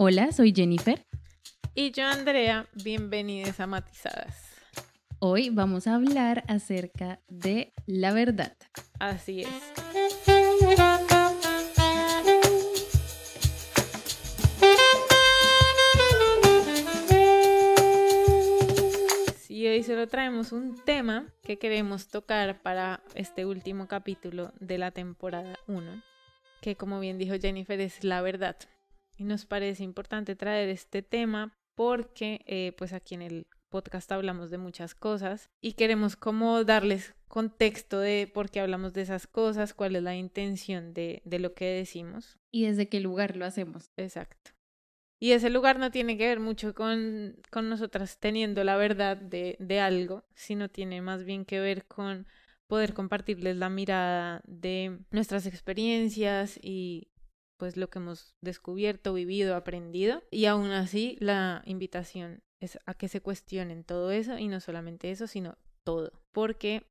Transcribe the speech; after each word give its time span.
Hola, 0.00 0.30
soy 0.30 0.52
Jennifer. 0.54 1.04
Y 1.74 1.90
yo, 1.90 2.06
Andrea, 2.06 2.68
bienvenidos 2.84 3.58
a 3.58 3.66
Matizadas. 3.66 4.36
Hoy 5.18 5.50
vamos 5.50 5.88
a 5.88 5.96
hablar 5.96 6.44
acerca 6.46 7.18
de 7.26 7.72
la 7.84 8.12
verdad. 8.12 8.56
Así 9.00 9.40
es. 9.40 9.48
Y 19.48 19.66
hoy 19.66 19.82
solo 19.82 20.06
traemos 20.06 20.52
un 20.52 20.76
tema 20.84 21.26
que 21.42 21.58
queremos 21.58 22.06
tocar 22.06 22.62
para 22.62 23.02
este 23.16 23.46
último 23.46 23.88
capítulo 23.88 24.52
de 24.60 24.78
la 24.78 24.92
temporada 24.92 25.58
1, 25.66 26.04
que 26.60 26.76
como 26.76 27.00
bien 27.00 27.18
dijo 27.18 27.34
Jennifer 27.40 27.80
es 27.80 28.04
la 28.04 28.22
verdad 28.22 28.56
y 29.18 29.24
nos 29.24 29.44
parece 29.44 29.82
importante 29.82 30.36
traer 30.36 30.68
este 30.68 31.02
tema 31.02 31.52
porque 31.74 32.40
eh, 32.46 32.72
pues 32.78 32.92
aquí 32.92 33.14
en 33.14 33.22
el 33.22 33.46
podcast 33.68 34.10
hablamos 34.12 34.50
de 34.50 34.58
muchas 34.58 34.94
cosas 34.94 35.50
y 35.60 35.72
queremos 35.74 36.16
como 36.16 36.64
darles 36.64 37.14
contexto 37.26 37.98
de 37.98 38.30
por 38.32 38.50
qué 38.50 38.60
hablamos 38.60 38.94
de 38.94 39.02
esas 39.02 39.26
cosas, 39.26 39.74
cuál 39.74 39.96
es 39.96 40.02
la 40.02 40.16
intención 40.16 40.94
de, 40.94 41.20
de 41.24 41.38
lo 41.38 41.52
que 41.54 41.66
decimos. 41.66 42.38
Y 42.50 42.64
desde 42.66 42.88
qué 42.88 43.00
lugar 43.00 43.36
lo 43.36 43.44
hacemos. 43.44 43.90
Exacto. 43.96 44.52
Y 45.20 45.32
ese 45.32 45.50
lugar 45.50 45.78
no 45.78 45.90
tiene 45.90 46.16
que 46.16 46.28
ver 46.28 46.40
mucho 46.40 46.74
con, 46.74 47.36
con 47.50 47.68
nosotras 47.68 48.18
teniendo 48.18 48.62
la 48.64 48.76
verdad 48.76 49.16
de, 49.16 49.56
de 49.58 49.80
algo, 49.80 50.24
sino 50.34 50.68
tiene 50.70 51.02
más 51.02 51.24
bien 51.24 51.44
que 51.44 51.60
ver 51.60 51.86
con 51.86 52.26
poder 52.68 52.94
compartirles 52.94 53.56
la 53.56 53.68
mirada 53.68 54.42
de 54.46 55.00
nuestras 55.10 55.46
experiencias 55.46 56.58
y 56.62 57.08
pues 57.58 57.76
lo 57.76 57.90
que 57.90 57.98
hemos 57.98 58.34
descubierto, 58.40 59.12
vivido, 59.12 59.54
aprendido. 59.54 60.22
Y 60.30 60.46
aún 60.46 60.70
así 60.70 61.16
la 61.20 61.62
invitación 61.66 62.42
es 62.60 62.78
a 62.86 62.94
que 62.94 63.08
se 63.08 63.20
cuestionen 63.20 63.84
todo 63.84 64.10
eso 64.10 64.38
y 64.38 64.48
no 64.48 64.60
solamente 64.60 65.10
eso, 65.10 65.26
sino 65.26 65.58
todo. 65.84 66.12
Porque 66.32 66.86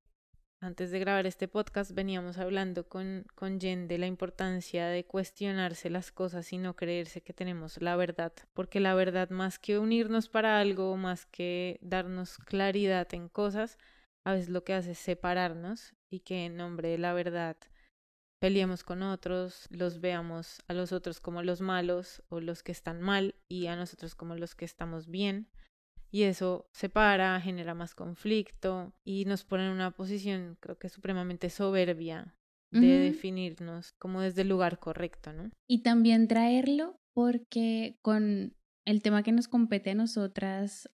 antes 0.59 0.91
de 0.91 0.99
grabar 0.99 1.27
este 1.27 1.47
podcast 1.47 1.91
veníamos 1.91 2.37
hablando 2.37 2.87
con, 2.87 3.25
con 3.35 3.59
Jen 3.59 3.87
de 3.87 3.97
la 3.97 4.07
importancia 4.07 4.87
de 4.87 5.05
cuestionarse 5.05 5.89
las 5.89 6.11
cosas 6.11 6.51
y 6.51 6.57
no 6.57 6.75
creerse 6.75 7.21
que 7.21 7.33
tenemos 7.33 7.81
la 7.81 7.95
verdad. 7.95 8.33
Porque 8.53 8.79
la 8.79 8.95
verdad 8.95 9.29
más 9.29 9.59
que 9.59 9.79
unirnos 9.79 10.29
para 10.29 10.59
algo, 10.59 10.97
más 10.97 11.25
que 11.25 11.79
darnos 11.81 12.37
claridad 12.39 13.07
en 13.13 13.29
cosas, 13.29 13.77
a 14.23 14.33
veces 14.33 14.49
lo 14.49 14.63
que 14.63 14.73
hace 14.73 14.91
es 14.91 14.97
separarnos 14.97 15.93
y 16.09 16.21
que 16.21 16.45
en 16.45 16.57
nombre 16.57 16.89
de 16.89 16.97
la 16.97 17.13
verdad 17.13 17.55
peleemos 18.39 18.83
con 18.83 19.03
otros, 19.03 19.67
los 19.69 19.99
veamos 19.99 20.61
a 20.67 20.73
los 20.73 20.91
otros 20.91 21.19
como 21.19 21.41
los 21.43 21.61
malos 21.61 22.23
o 22.29 22.39
los 22.39 22.63
que 22.63 22.71
están 22.71 23.01
mal 23.01 23.35
y 23.47 23.67
a 23.67 23.75
nosotros 23.75 24.15
como 24.15 24.35
los 24.35 24.55
que 24.55 24.65
estamos 24.65 25.07
bien. 25.07 25.47
Y 26.09 26.23
eso 26.23 26.69
separa, 26.71 27.39
genera 27.41 27.73
más 27.73 27.93
conflicto 27.93 28.93
y 29.03 29.25
nos 29.25 29.43
pone 29.43 29.65
en 29.65 29.73
una 29.73 29.91
posición, 29.91 30.57
creo 30.61 30.77
que 30.77 30.89
supremamente 30.89 31.49
soberbia 31.49 32.33
de 32.71 32.99
definirnos 32.99 33.93
como 33.93 34.21
desde 34.21 34.41
el 34.41 34.49
lugar 34.49 34.79
correcto, 34.79 35.33
¿no? 35.33 35.49
Y 35.67 35.83
también 35.83 36.27
traerlo 36.27 36.99
porque 37.13 37.97
con 38.01 38.55
el 38.85 39.01
tema 39.01 39.23
que 39.23 39.31
nos 39.31 39.47
compete 39.47 39.91
a 39.91 39.95
nosotras 39.95 40.89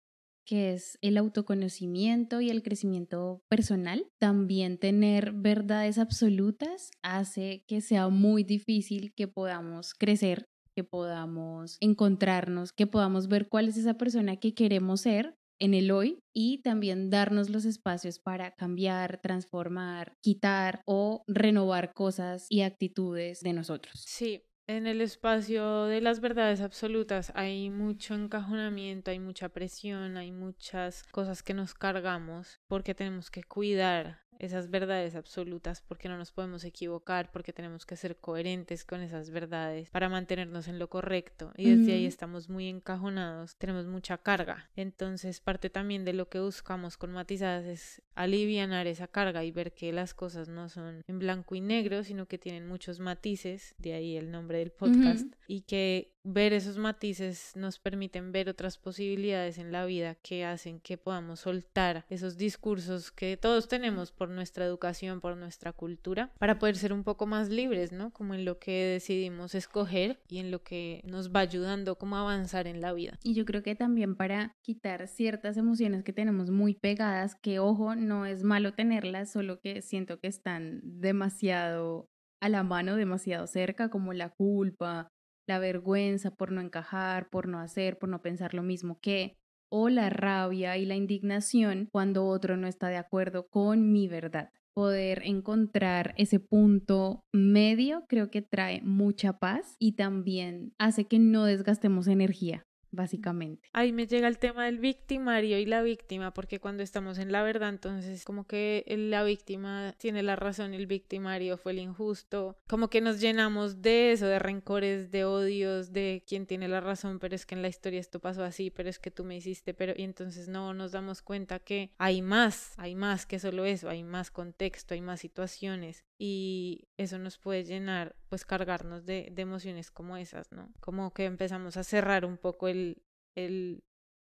que 0.45 0.73
es 0.73 0.99
el 1.01 1.17
autoconocimiento 1.17 2.41
y 2.41 2.51
el 2.51 2.63
crecimiento 2.63 3.43
personal. 3.49 4.07
También 4.19 4.79
tener 4.79 5.33
verdades 5.33 5.99
absolutas 5.99 6.91
hace 7.03 7.65
que 7.67 7.81
sea 7.81 8.09
muy 8.09 8.45
difícil 8.45 9.13
que 9.15 9.29
podamos 9.29 9.95
crecer, 9.95 10.47
que 10.75 10.85
podamos 10.85 11.77
encontrarnos, 11.81 12.73
que 12.73 12.87
podamos 12.87 13.29
ver 13.29 13.49
cuál 13.49 13.69
es 13.69 13.77
esa 13.77 13.95
persona 13.95 14.37
que 14.37 14.55
queremos 14.55 15.03
ser 15.03 15.35
en 15.61 15.75
el 15.75 15.91
hoy 15.91 16.21
y 16.35 16.63
también 16.63 17.11
darnos 17.11 17.51
los 17.51 17.65
espacios 17.65 18.19
para 18.19 18.53
cambiar, 18.53 19.21
transformar, 19.23 20.15
quitar 20.23 20.83
o 20.87 21.23
renovar 21.29 21.93
cosas 21.93 22.47
y 22.49 22.63
actitudes 22.63 23.41
de 23.43 23.53
nosotros. 23.53 24.03
Sí, 24.07 24.43
en 24.77 24.87
el 24.87 25.01
espacio 25.01 25.85
de 25.85 26.01
las 26.01 26.21
verdades 26.21 26.61
absolutas 26.61 27.33
hay 27.35 27.71
mucho 27.71 28.15
encajonamiento, 28.15 29.11
hay 29.11 29.19
mucha 29.19 29.49
presión, 29.49 30.17
hay 30.17 30.31
muchas 30.31 31.03
cosas 31.05 31.43
que 31.43 31.55
nos 31.55 31.75
cargamos 31.75 32.61
porque 32.69 32.95
tenemos 32.95 33.31
que 33.31 33.43
cuidar 33.43 34.21
esas 34.41 34.71
verdades 34.71 35.15
absolutas 35.15 35.83
porque 35.83 36.09
no 36.09 36.17
nos 36.17 36.33
podemos 36.33 36.65
equivocar, 36.65 37.31
porque 37.31 37.53
tenemos 37.53 37.87
que 37.87 37.97
ser 37.97 38.17
coherentes 38.17 38.85
con 38.85 39.01
esas 39.03 39.31
verdades 39.31 39.91
para 39.91 40.09
mantenernos 40.09 40.67
en 40.67 40.79
lo 40.79 40.89
correcto. 40.89 41.53
Y 41.57 41.71
desde 41.71 41.93
ahí 41.93 42.07
estamos 42.07 42.49
muy 42.49 42.69
encajonados, 42.69 43.57
tenemos 43.57 43.87
mucha 43.87 44.19
carga. 44.19 44.71
Entonces 44.77 45.41
parte 45.41 45.71
también 45.71 46.05
de 46.05 46.15
lo 46.15 46.29
que 46.29 46.41
buscamos 46.41 46.97
con 46.97 47.13
matizadas 47.13 47.67
es 47.67 48.03
alivianar 48.15 48.87
esa 48.87 49.07
carga 49.07 49.45
y 49.45 49.51
ver 49.51 49.73
que 49.73 49.93
las 49.93 50.15
cosas 50.15 50.49
no 50.49 50.69
son 50.69 51.05
en 51.07 51.19
blanco 51.19 51.55
y 51.55 51.61
negro, 51.61 52.03
sino 52.03 52.27
que 52.27 52.39
tienen 52.39 52.67
muchos 52.67 52.99
matices, 52.99 53.75
de 53.79 53.95
ahí 53.95 54.17
el 54.17 54.31
nombre 54.31 54.59
del 54.59 54.73
podcast, 54.73 55.27
y 55.47 55.63
que 55.63 56.13
ver 56.23 56.53
esos 56.53 56.77
matices 56.77 57.53
nos 57.57 57.79
permiten 57.79 58.33
ver 58.33 58.49
otras 58.49 58.79
posibilidades 58.79 59.59
en 59.59 59.73
la 59.73 59.85
vida 59.85 60.17
que 60.17 60.45
hacen 60.45 60.81
que 60.81 60.99
podamos 60.99 61.41
soltar 61.41 62.05
esos 62.11 62.37
discursos 62.37 63.11
que 63.11 63.37
todos 63.37 63.69
tenemos 63.69 64.13
por 64.13 64.30
nuestra 64.31 64.65
educación, 64.65 65.21
por 65.21 65.37
nuestra 65.37 65.73
cultura, 65.73 66.33
para 66.39 66.59
poder 66.59 66.77
ser 66.77 66.93
un 66.93 67.05
poco 67.05 67.27
más 67.27 67.49
libres, 67.49 67.93
¿no? 67.93 68.13
Como 68.13 68.35
en 68.35 68.45
lo 68.45 68.59
que 68.59 68.85
decidimos 68.85 69.55
escoger 69.55 70.21
y 70.29 70.39
en 70.39 70.51
lo 70.51 70.63
que 70.63 71.03
nos 71.05 71.31
va 71.31 71.41
ayudando 71.41 71.97
como 71.97 72.17
a 72.17 72.21
avanzar 72.21 72.67
en 72.67 72.81
la 72.81 72.93
vida. 72.93 73.19
Y 73.23 73.35
yo 73.35 73.45
creo 73.45 73.63
que 73.63 73.75
también 73.75 74.17
para 74.17 74.57
quitar 74.63 75.09
ciertas 75.09 75.57
emociones 75.57 76.05
que 76.05 76.13
tenemos 76.13 76.51
muy 76.51 76.75
pegadas, 76.75 77.35
que 77.35 77.59
ojo, 77.59 77.95
no 77.95 78.27
es 78.27 78.45
malo 78.45 78.75
tenerlas, 78.75 79.31
solo 79.33 79.61
que 79.61 79.83
siento 79.83 80.19
que 80.19 80.29
están 80.29 80.81
demasiado 80.83 82.09
a 82.41 82.49
la 82.49 82.63
mano, 82.63 82.97
demasiado 82.97 83.47
cerca, 83.47 83.91
como 83.91 84.13
la 84.13 84.31
culpa, 84.31 85.09
la 85.47 85.59
vergüenza 85.59 86.31
por 86.31 86.53
no 86.53 86.61
encajar, 86.61 87.29
por 87.29 87.49
no 87.49 87.59
hacer, 87.59 87.99
por 87.99 88.09
no 88.09 88.23
pensar 88.23 88.55
lo 88.55 88.63
mismo 88.63 88.99
que, 89.01 89.37
o 89.71 89.89
la 89.89 90.11
rabia 90.11 90.77
y 90.77 90.85
la 90.85 90.97
indignación 90.97 91.89
cuando 91.91 92.27
otro 92.27 92.57
no 92.57 92.67
está 92.67 92.89
de 92.89 92.97
acuerdo 92.97 93.49
con 93.49 93.93
mi 93.93 94.09
verdad. 94.09 94.51
Poder 94.75 95.23
encontrar 95.25 96.15
ese 96.17 96.39
punto 96.39 97.25
medio 97.33 98.05
creo 98.09 98.31
que 98.31 98.43
trae 98.43 98.83
mucha 98.83 99.39
paz 99.39 99.77
y 99.79 99.93
también 99.93 100.75
hace 100.79 101.07
que 101.07 101.19
no 101.19 101.45
desgastemos 101.45 102.07
energía 102.07 102.67
básicamente. 102.91 103.69
Ahí 103.73 103.93
me 103.93 104.07
llega 104.07 104.29
el 104.29 104.39
tema 104.39 104.67
del 104.67 104.79
victimario 104.79 105.59
y 105.59 105.67
la 105.67 105.83
víctima, 105.83 106.33
porque 106.33 106.61
cuando 106.61 106.83
estamos 106.83 107.19
en 107.19 107.33
la 107.33 107.43
verdad, 107.43 107.69
entonces 107.69 108.25
como 108.25 108.47
que 108.47 108.85
la 108.89 109.23
víctima 109.25 109.95
tiene 109.99 110.23
la 110.23 110.37
razón, 110.37 110.75
el 110.75 110.87
victimario 110.87 111.57
fue 111.57 111.73
el 111.73 111.79
injusto, 111.79 112.57
como 112.69 112.89
que 112.89 113.01
nos 113.01 113.21
llenamos 113.21 113.83
de 113.83 114.13
eso, 114.13 114.27
de 114.27 114.39
rencores, 114.39 115.11
de 115.11 115.25
odios, 115.25 115.93
de 115.93 116.23
quién 116.27 116.47
tiene 116.47 116.69
la 116.69 116.81
razón, 116.81 117.19
pero 117.19 117.35
es 117.35 117.47
que 117.47 117.55
en 117.55 117.63
la 117.63 117.69
historia 117.69 118.01
esto 118.01 118.21
pasó 118.21 118.45
así, 118.45 118.71
pero 118.71 118.89
es 118.89 118.99
que 118.99 119.11
tú 119.11 119.25
me 119.25 119.37
hiciste, 119.37 119.75
pero 119.75 119.93
y 119.97 120.03
entonces 120.03 120.49
no 120.49 120.75
nos 120.75 120.93
damos 120.93 121.23
cuenta 121.23 121.59
que 121.59 121.91
hay 121.99 122.23
más, 122.23 122.75
hay 122.77 122.95
más 122.95 123.27
que 123.27 123.39
solo 123.39 123.65
eso, 123.65 123.89
hay 123.89 124.03
más 124.03 124.31
contexto, 124.31 124.95
hay 124.95 125.01
más 125.01 125.21
situaciones 125.21 126.05
y 126.23 126.89
eso 126.99 127.19
nos 127.19 127.39
puede 127.39 127.65
llenar, 127.65 128.15
pues 128.29 128.45
cargarnos 128.45 129.07
de, 129.07 129.33
emociones 129.39 129.91
como 129.91 130.19
esas, 130.19 130.53
¿no? 130.53 130.71
Como 130.81 131.15
que 131.15 131.25
empezamos 131.25 131.79
a 131.79 131.83
cerrar 131.83 132.27
un 132.27 132.37
poco 132.37 132.69
el 132.69 133.03
el, 133.35 133.83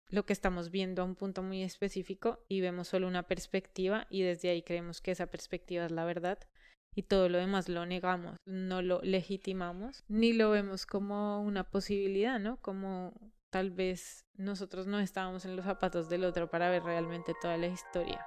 lo 0.09 0.25
que 0.25 0.34
estamos 0.34 0.69
viendo 0.69 1.02
a 1.02 1.06
un 1.06 1.16
punto 1.16 1.42
muy 1.42 1.64
específico 1.64 2.46
y 2.47 2.62
vemos 2.62 2.90
solo 2.90 3.08
una 3.08 3.24
perspectiva 3.24 4.06
y 4.09 4.22
desde 4.22 4.50
ahí 4.50 4.62
creemos 4.62 5.02
que 5.02 5.12
esa 5.12 5.28
perspectiva 5.28 5.86
es 5.86 5.92
la 5.92 6.06
verdad 6.06 6.38
y 6.94 7.03
todo 7.03 7.30
lo 7.30 7.38
demás 7.38 7.69
lo 7.69 7.86
negamos, 7.86 8.38
no 8.46 8.81
lo 8.81 9.02
legitimamos, 9.02 10.03
ni 10.08 10.34
lo 10.34 10.52
vemos 10.52 10.86
como 10.86 11.42
una 11.42 11.63
posibilidad, 11.63 12.40
¿no? 12.40 12.58
Como 12.58 13.13
tal 13.50 13.72
vez 13.72 14.25
nosotros 14.36 14.88
no 14.88 15.00
estábamos 15.00 15.45
en 15.45 15.56
los 15.56 15.66
zapatos 15.66 16.10
del 16.10 16.25
otro 16.25 16.50
para 16.50 16.69
ver 16.69 16.84
realmente 16.84 17.34
toda 17.42 17.57
la 17.57 17.68
historia. 17.68 18.25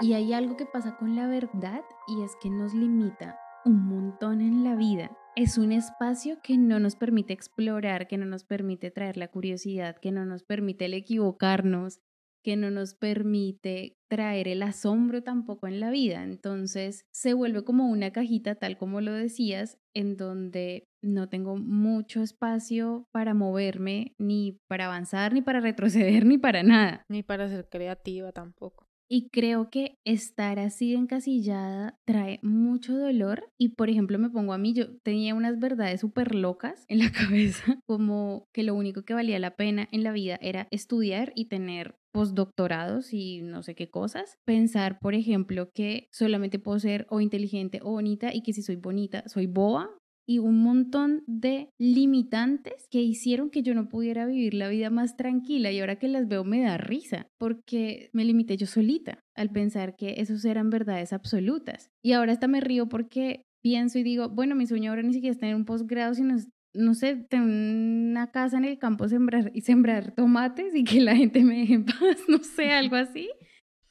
Y 0.00 0.12
hay 0.12 0.32
algo 0.32 0.56
que 0.56 0.66
pasa 0.66 0.96
con 0.96 1.16
la 1.16 1.26
verdad 1.26 1.82
y 2.06 2.22
es 2.22 2.36
que 2.40 2.50
nos 2.50 2.74
limita 2.74 3.38
un 3.64 3.88
montón 3.88 4.40
en 4.40 4.64
la 4.64 4.76
vida 4.76 5.10
es 5.38 5.56
un 5.56 5.70
espacio 5.70 6.40
que 6.42 6.58
no 6.58 6.80
nos 6.80 6.96
permite 6.96 7.32
explorar, 7.32 8.08
que 8.08 8.18
no 8.18 8.26
nos 8.26 8.42
permite 8.42 8.90
traer 8.90 9.16
la 9.16 9.28
curiosidad, 9.28 9.96
que 9.96 10.10
no 10.10 10.26
nos 10.26 10.42
permite 10.42 10.86
el 10.86 10.94
equivocarnos, 10.94 12.00
que 12.42 12.56
no 12.56 12.72
nos 12.72 12.94
permite 12.94 13.96
traer 14.10 14.48
el 14.48 14.64
asombro 14.64 15.22
tampoco 15.22 15.68
en 15.68 15.78
la 15.78 15.90
vida. 15.90 16.24
Entonces 16.24 17.04
se 17.12 17.34
vuelve 17.34 17.62
como 17.62 17.88
una 17.88 18.10
cajita, 18.10 18.56
tal 18.56 18.78
como 18.78 19.00
lo 19.00 19.12
decías, 19.12 19.78
en 19.94 20.16
donde 20.16 20.88
no 21.04 21.28
tengo 21.28 21.56
mucho 21.56 22.20
espacio 22.20 23.06
para 23.12 23.32
moverme, 23.32 24.16
ni 24.18 24.58
para 24.66 24.86
avanzar, 24.86 25.32
ni 25.32 25.40
para 25.40 25.60
retroceder, 25.60 26.26
ni 26.26 26.36
para 26.36 26.64
nada. 26.64 27.04
Ni 27.08 27.22
para 27.22 27.48
ser 27.48 27.68
creativa 27.68 28.32
tampoco. 28.32 28.87
Y 29.10 29.30
creo 29.30 29.70
que 29.70 29.96
estar 30.04 30.58
así 30.58 30.94
encasillada 30.94 31.96
trae 32.06 32.40
mucho 32.42 32.96
dolor. 32.96 33.50
Y 33.58 33.70
por 33.70 33.88
ejemplo, 33.88 34.18
me 34.18 34.28
pongo 34.28 34.52
a 34.52 34.58
mí, 34.58 34.74
yo 34.74 34.98
tenía 35.02 35.34
unas 35.34 35.58
verdades 35.58 36.00
súper 36.00 36.34
locas 36.34 36.84
en 36.88 36.98
la 36.98 37.10
cabeza, 37.12 37.80
como 37.86 38.44
que 38.52 38.62
lo 38.62 38.74
único 38.74 39.02
que 39.04 39.14
valía 39.14 39.38
la 39.38 39.56
pena 39.56 39.88
en 39.92 40.02
la 40.02 40.12
vida 40.12 40.38
era 40.42 40.68
estudiar 40.70 41.32
y 41.34 41.46
tener 41.46 41.94
postdoctorados 42.12 43.12
y 43.14 43.40
no 43.42 43.62
sé 43.62 43.74
qué 43.74 43.88
cosas. 43.90 44.36
Pensar, 44.44 44.98
por 45.00 45.14
ejemplo, 45.14 45.70
que 45.74 46.08
solamente 46.12 46.58
puedo 46.58 46.78
ser 46.78 47.06
o 47.08 47.20
inteligente 47.20 47.80
o 47.82 47.92
bonita 47.92 48.34
y 48.34 48.42
que 48.42 48.52
si 48.52 48.62
soy 48.62 48.76
bonita 48.76 49.24
soy 49.26 49.46
boba 49.46 49.90
y 50.28 50.40
un 50.40 50.62
montón 50.62 51.24
de 51.26 51.72
limitantes 51.78 52.86
que 52.90 53.00
hicieron 53.00 53.48
que 53.48 53.62
yo 53.62 53.74
no 53.74 53.88
pudiera 53.88 54.26
vivir 54.26 54.52
la 54.52 54.68
vida 54.68 54.90
más 54.90 55.16
tranquila 55.16 55.72
y 55.72 55.80
ahora 55.80 55.98
que 55.98 56.06
las 56.06 56.28
veo 56.28 56.44
me 56.44 56.60
da 56.60 56.76
risa 56.76 57.30
porque 57.38 58.10
me 58.12 58.26
limité 58.26 58.58
yo 58.58 58.66
solita 58.66 59.24
al 59.34 59.50
pensar 59.50 59.96
que 59.96 60.16
esos 60.18 60.44
eran 60.44 60.68
verdades 60.68 61.14
absolutas. 61.14 61.90
Y 62.02 62.12
ahora 62.12 62.32
hasta 62.32 62.46
me 62.46 62.60
río 62.60 62.90
porque 62.90 63.46
pienso 63.62 63.98
y 63.98 64.02
digo, 64.02 64.28
bueno, 64.28 64.54
mi 64.54 64.66
sueño 64.66 64.90
ahora 64.90 65.02
ni 65.02 65.14
siquiera 65.14 65.32
es 65.32 65.38
tener 65.38 65.54
un 65.54 65.64
posgrado, 65.64 66.12
sino 66.12 66.36
no 66.74 66.92
sé, 66.92 67.16
tener 67.16 67.46
una 67.46 68.30
casa 68.30 68.58
en 68.58 68.66
el 68.66 68.78
campo 68.78 69.08
sembrar 69.08 69.50
y 69.54 69.62
sembrar 69.62 70.14
tomates 70.14 70.74
y 70.74 70.84
que 70.84 71.00
la 71.00 71.16
gente 71.16 71.42
me 71.42 71.60
deje 71.60 71.72
en 71.72 71.84
paz, 71.86 71.96
no 72.28 72.38
sé, 72.40 72.70
algo 72.70 72.96
así. 72.96 73.30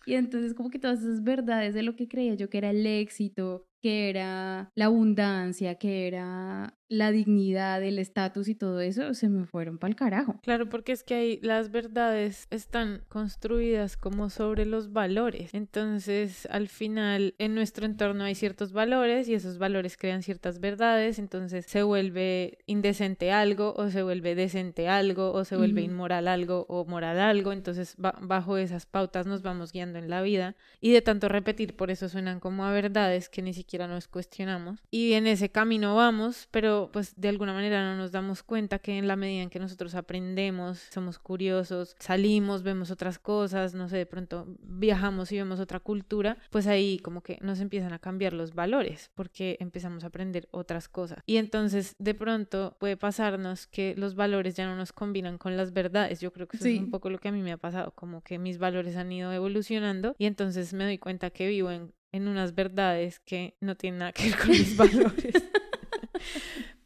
Y 0.06 0.14
entonces 0.14 0.54
como 0.54 0.70
que 0.70 0.78
todas 0.78 1.00
esas 1.00 1.24
verdades 1.24 1.74
de 1.74 1.82
lo 1.82 1.96
que 1.96 2.08
creía 2.08 2.36
yo 2.36 2.50
que 2.50 2.60
era 2.60 2.70
el 2.70 2.86
éxito, 2.86 3.67
que 3.82 4.10
era 4.10 4.72
la 4.76 4.86
abundancia, 4.86 5.76
que 5.76 6.08
era 6.08 6.77
la 6.90 7.12
dignidad, 7.12 7.84
el 7.84 8.00
estatus 8.00 8.48
y 8.48 8.56
todo 8.56 8.80
eso, 8.80 9.14
se 9.14 9.30
me 9.30 9.46
fueron 9.46 9.78
para 9.78 9.90
el 9.90 9.96
carajo. 9.96 10.40
Claro, 10.44 10.70
porque 10.70 10.92
es 10.92 11.04
que 11.04 11.16
ahí 11.16 11.40
las 11.42 11.72
verdades 11.72 12.48
están 12.50 13.02
construidas 13.10 13.98
como 13.98 14.30
sobre 14.30 14.66
los 14.66 14.94
valores. 14.94 15.54
Entonces, 15.54 16.48
al 16.52 16.68
final, 16.68 17.36
en 17.40 17.56
nuestro 17.56 17.86
entorno 17.86 18.24
hay 18.24 18.36
ciertos 18.36 18.72
valores 18.72 19.28
y 19.28 19.34
esos 19.34 19.58
valores 19.58 19.98
crean 19.98 20.24
ciertas 20.24 20.60
verdades. 20.60 21.20
Entonces, 21.20 21.66
se 21.68 21.84
vuelve 21.84 22.60
indecente 22.66 23.32
algo 23.32 23.74
o 23.76 23.90
se 23.90 24.04
vuelve 24.04 24.36
decente 24.36 24.88
algo 24.88 25.32
o 25.34 25.44
se 25.44 25.58
vuelve 25.58 25.82
inmoral 25.82 26.28
algo 26.28 26.66
o 26.70 26.86
moral 26.86 27.20
algo. 27.20 27.52
Entonces, 27.52 27.96
bajo 27.98 28.58
esas 28.58 28.86
pautas 28.86 29.26
nos 29.26 29.42
vamos 29.42 29.72
guiando 29.72 30.00
en 30.00 30.10
la 30.10 30.22
vida 30.22 30.56
y 30.80 30.92
de 30.92 31.02
tanto 31.02 31.28
repetir, 31.28 31.76
por 31.76 31.92
eso 31.92 32.08
suenan 32.10 32.40
como 32.40 32.66
a 32.66 32.72
verdades 32.72 33.30
que 33.30 33.42
ni 33.42 33.54
siquiera 33.54 33.88
nos 33.88 34.08
cuestionamos. 34.08 34.80
Y 34.92 35.14
en 35.14 35.28
ese 35.28 35.50
camino 35.50 35.96
vamos, 35.96 36.48
pero 36.52 36.77
pues 36.92 37.14
de 37.16 37.30
alguna 37.30 37.54
manera 37.54 37.84
no 37.84 37.98
nos 37.98 38.12
damos 38.12 38.44
cuenta 38.44 38.80
que 38.80 38.98
en 38.98 39.08
la 39.08 39.16
medida 39.16 39.44
en 39.44 39.50
que 39.50 39.60
nosotros 39.60 39.96
aprendemos, 39.96 40.80
somos 40.92 41.20
curiosos, 41.20 41.96
salimos, 42.00 42.64
vemos 42.64 42.92
otras 42.92 43.20
cosas, 43.20 43.74
no 43.74 43.90
sé, 43.90 43.98
de 43.98 44.06
pronto 44.06 44.46
viajamos 44.62 45.32
y 45.32 45.38
vemos 45.38 45.60
otra 45.60 45.80
cultura, 45.80 46.38
pues 46.50 46.68
ahí 46.68 47.00
como 47.00 47.22
que 47.22 47.38
nos 47.42 47.60
empiezan 47.60 47.94
a 47.94 48.00
cambiar 48.00 48.34
los 48.34 48.54
valores 48.54 49.12
porque 49.16 49.58
empezamos 49.60 50.04
a 50.04 50.08
aprender 50.08 50.48
otras 50.52 50.88
cosas. 50.88 51.20
Y 51.26 51.38
entonces 51.38 51.96
de 52.00 52.14
pronto 52.14 52.76
puede 52.80 52.98
pasarnos 52.98 53.68
que 53.68 53.96
los 53.98 54.16
valores 54.16 54.56
ya 54.56 54.66
no 54.66 54.76
nos 54.76 54.94
combinan 54.94 55.38
con 55.38 55.58
las 55.58 55.74
verdades. 55.74 56.22
Yo 56.22 56.32
creo 56.32 56.48
que 56.48 56.58
eso 56.58 56.68
es 56.68 56.80
un 56.80 56.92
poco 56.92 57.10
lo 57.10 57.20
que 57.20 57.30
a 57.30 57.32
mí 57.32 57.42
me 57.42 57.52
ha 57.52 57.58
pasado, 57.58 57.92
como 57.92 58.22
que 58.22 58.40
mis 58.40 58.58
valores 58.58 58.96
han 58.96 59.12
ido 59.12 59.32
evolucionando 59.32 60.16
y 60.18 60.26
entonces 60.26 60.74
me 60.74 60.84
doy 60.84 60.98
cuenta 60.98 61.30
que 61.30 61.48
vivo 61.48 61.72
en 61.72 61.94
en 62.12 62.28
unas 62.28 62.56
verdades 62.56 63.20
que 63.20 63.56
no 63.62 63.76
tienen 63.76 64.00
nada 64.00 64.12
que 64.12 64.30
ver 64.30 64.38
con 64.38 64.50
mis 64.50 64.76
valores. 64.78 65.34